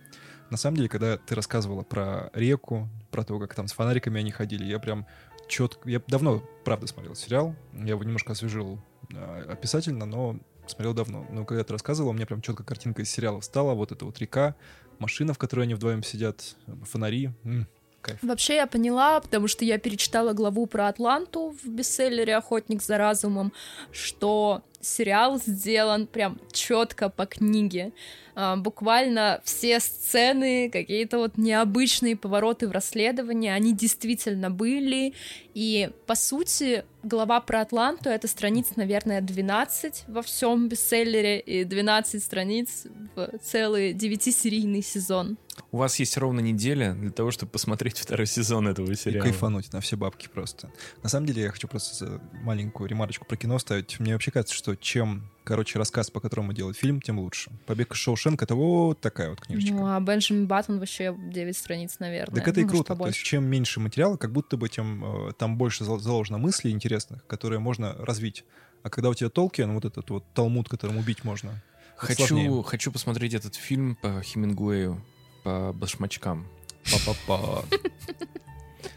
На 0.50 0.56
самом 0.56 0.76
деле, 0.76 0.88
когда 0.88 1.16
ты 1.16 1.34
рассказывала 1.34 1.82
про 1.82 2.30
реку, 2.34 2.88
про 3.10 3.24
то, 3.24 3.38
как 3.38 3.54
там 3.54 3.68
с 3.68 3.72
фонариками 3.72 4.20
они 4.20 4.30
ходили, 4.30 4.64
я 4.64 4.78
прям 4.78 5.06
четко... 5.48 5.88
Я 5.88 6.02
давно, 6.08 6.42
правда, 6.64 6.86
смотрел 6.86 7.14
сериал. 7.14 7.56
Я 7.72 7.90
его 7.90 8.04
немножко 8.04 8.32
освежил 8.32 8.78
э, 9.14 9.44
описательно, 9.48 10.04
но 10.04 10.38
смотрел 10.66 10.92
давно. 10.92 11.26
Но 11.30 11.44
когда 11.44 11.64
ты 11.64 11.72
рассказывала, 11.72 12.10
у 12.10 12.14
меня 12.14 12.26
прям 12.26 12.42
четко 12.42 12.64
картинка 12.64 13.02
из 13.02 13.10
сериала 13.10 13.40
встала. 13.40 13.72
Вот 13.72 13.92
эта 13.92 14.04
вот 14.04 14.18
река, 14.18 14.54
машина, 14.98 15.32
в 15.32 15.38
которой 15.38 15.62
они 15.62 15.74
вдвоем 15.74 16.02
сидят, 16.02 16.56
фонари. 16.84 17.30
М, 17.44 17.66
кайф. 18.02 18.18
Вообще 18.22 18.56
я 18.56 18.66
поняла, 18.66 19.20
потому 19.20 19.48
что 19.48 19.64
я 19.64 19.78
перечитала 19.78 20.32
главу 20.32 20.66
про 20.66 20.88
Атланту 20.88 21.56
в 21.62 21.68
бестселлере 21.68 22.36
«Охотник 22.36 22.82
за 22.82 22.98
разумом», 22.98 23.52
что 23.92 24.62
сериал 24.82 25.40
сделан 25.44 26.06
прям 26.06 26.38
четко 26.52 27.08
по 27.08 27.24
книге. 27.24 27.92
А, 28.34 28.56
буквально 28.56 29.40
все 29.44 29.78
сцены, 29.80 30.70
какие-то 30.70 31.18
вот 31.18 31.36
необычные 31.36 32.16
повороты 32.16 32.68
в 32.68 32.72
расследовании, 32.72 33.50
они 33.50 33.74
действительно 33.74 34.50
были. 34.50 35.14
И, 35.54 35.90
по 36.06 36.14
сути, 36.14 36.84
глава 37.02 37.40
про 37.40 37.60
Атланту— 37.60 38.08
это 38.10 38.28
страниц, 38.28 38.68
наверное, 38.76 39.20
12 39.20 40.04
во 40.08 40.22
всем 40.22 40.68
бестселлере, 40.68 41.40
и 41.40 41.64
12 41.64 42.22
страниц 42.22 42.86
в 43.14 43.30
целый 43.42 43.92
девятисерийный 43.92 44.82
сезон. 44.82 45.36
У 45.70 45.76
вас 45.76 45.98
есть 45.98 46.16
ровно 46.16 46.40
неделя 46.40 46.94
для 46.94 47.10
того, 47.10 47.30
чтобы 47.30 47.52
посмотреть 47.52 47.98
второй 47.98 48.26
сезон 48.26 48.68
этого 48.68 48.90
И 48.90 48.94
сериала. 48.94 49.24
кайфануть 49.24 49.70
на 49.72 49.82
все 49.82 49.96
бабки 49.96 50.28
просто. 50.32 50.70
На 51.02 51.10
самом 51.10 51.26
деле, 51.26 51.42
я 51.42 51.50
хочу 51.50 51.68
просто 51.68 52.22
маленькую 52.42 52.88
ремарочку 52.88 53.26
про 53.26 53.36
кино 53.36 53.58
ставить. 53.58 54.00
Мне 54.00 54.14
вообще 54.14 54.30
кажется, 54.30 54.54
что 54.54 54.71
чем, 54.80 55.28
короче, 55.44 55.78
рассказ, 55.78 56.10
по 56.10 56.20
которому 56.20 56.52
делать 56.52 56.76
фильм, 56.76 57.00
тем 57.00 57.18
лучше. 57.18 57.50
«Побег 57.66 57.92
из 57.92 57.98
Шоушенка»— 57.98 58.44
это 58.46 58.54
вот 58.54 59.00
такая 59.00 59.30
вот 59.30 59.40
книжечка. 59.40 59.74
Ну, 59.74 59.86
а 59.86 60.00
Бенджамин 60.00 60.46
Баттон 60.46 60.78
вообще 60.78 61.14
9 61.18 61.56
страниц, 61.56 61.96
наверное. 61.98 62.34
Так 62.36 62.48
это 62.48 62.60
и 62.60 62.64
Ну, 62.64 62.68
круто. 62.70 62.84
То 62.84 62.92
есть, 62.92 62.98
побольше. 62.98 63.24
чем 63.24 63.44
меньше 63.44 63.80
материала, 63.80 64.16
как 64.16 64.32
будто 64.32 64.56
бы 64.56 64.68
тем 64.68 65.28
э, 65.28 65.32
там 65.32 65.56
больше 65.56 65.84
зал- 65.84 65.98
заложено 66.00 66.38
мыслей 66.38 66.70
интересных, 66.72 67.26
которые 67.26 67.58
можно 67.58 67.94
развить. 67.94 68.44
А 68.82 68.90
когда 68.90 69.10
у 69.10 69.14
тебя 69.14 69.30
Толкин, 69.30 69.72
вот 69.74 69.84
этот 69.84 70.10
вот 70.10 70.24
Талмуд, 70.34 70.68
которым 70.68 70.96
убить 70.98 71.22
можно, 71.24 71.62
Хочу, 71.96 72.26
сложнее. 72.26 72.62
хочу 72.64 72.90
посмотреть 72.90 73.34
этот 73.34 73.54
фильм 73.54 73.96
по 73.96 74.20
Хемингуэю, 74.22 75.04
по 75.44 75.72
башмачкам. 75.72 76.48
Па-па-па. 76.90 77.64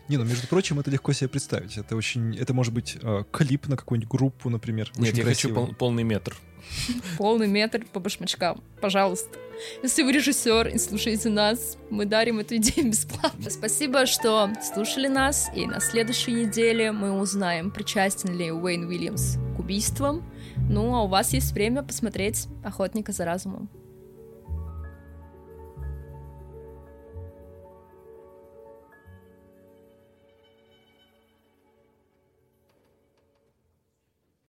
Не, 0.08 0.18
ну, 0.18 0.24
между 0.24 0.48
прочим, 0.48 0.80
это 0.80 0.92
легко 0.92 1.14
себе 1.14 1.30
представить. 1.30 1.78
Это 1.78 1.96
очень... 1.96 2.36
Это 2.38 2.54
может 2.54 2.74
быть 2.74 2.98
э, 3.02 3.24
клип 3.32 3.68
на 3.68 3.78
какую-нибудь 3.78 4.10
группу, 4.10 4.50
например. 4.50 4.92
Нет, 4.98 5.10
очень 5.10 5.18
я 5.18 5.24
красивый. 5.24 5.56
хочу 5.56 5.68
пол- 5.68 5.76
полный 5.76 6.04
метр. 6.04 6.36
Полный 7.18 7.48
метр 7.48 7.86
по 7.94 8.00
башмачкам. 8.00 8.64
Пожалуйста. 8.82 9.38
Если 9.84 10.04
вы 10.04 10.12
режиссер 10.12 10.68
и 10.70 10.78
слушаете 10.78 11.30
нас, 11.30 11.78
мы 11.90 12.06
дарим 12.06 12.40
эту 12.40 12.56
идею 12.58 12.90
бесплатно. 12.92 13.50
Спасибо, 13.50 14.06
что 14.06 14.50
слушали 14.74 15.08
нас, 15.08 15.50
и 15.56 15.66
на 15.66 15.80
следующей 15.80 16.32
неделе 16.34 16.92
мы 16.92 17.12
узнаем, 17.20 17.72
причастен 17.72 18.36
ли 18.36 18.52
Уэйн 18.52 18.86
Уильямс 18.86 19.38
к 19.56 19.60
убийствам. 19.60 20.24
Ну, 20.70 20.96
а 20.96 21.04
у 21.04 21.08
вас 21.08 21.34
есть 21.34 21.52
время 21.52 21.84
посмотреть 21.84 22.48
«Охотника 22.64 23.12
за 23.12 23.26
разумом». 23.26 23.70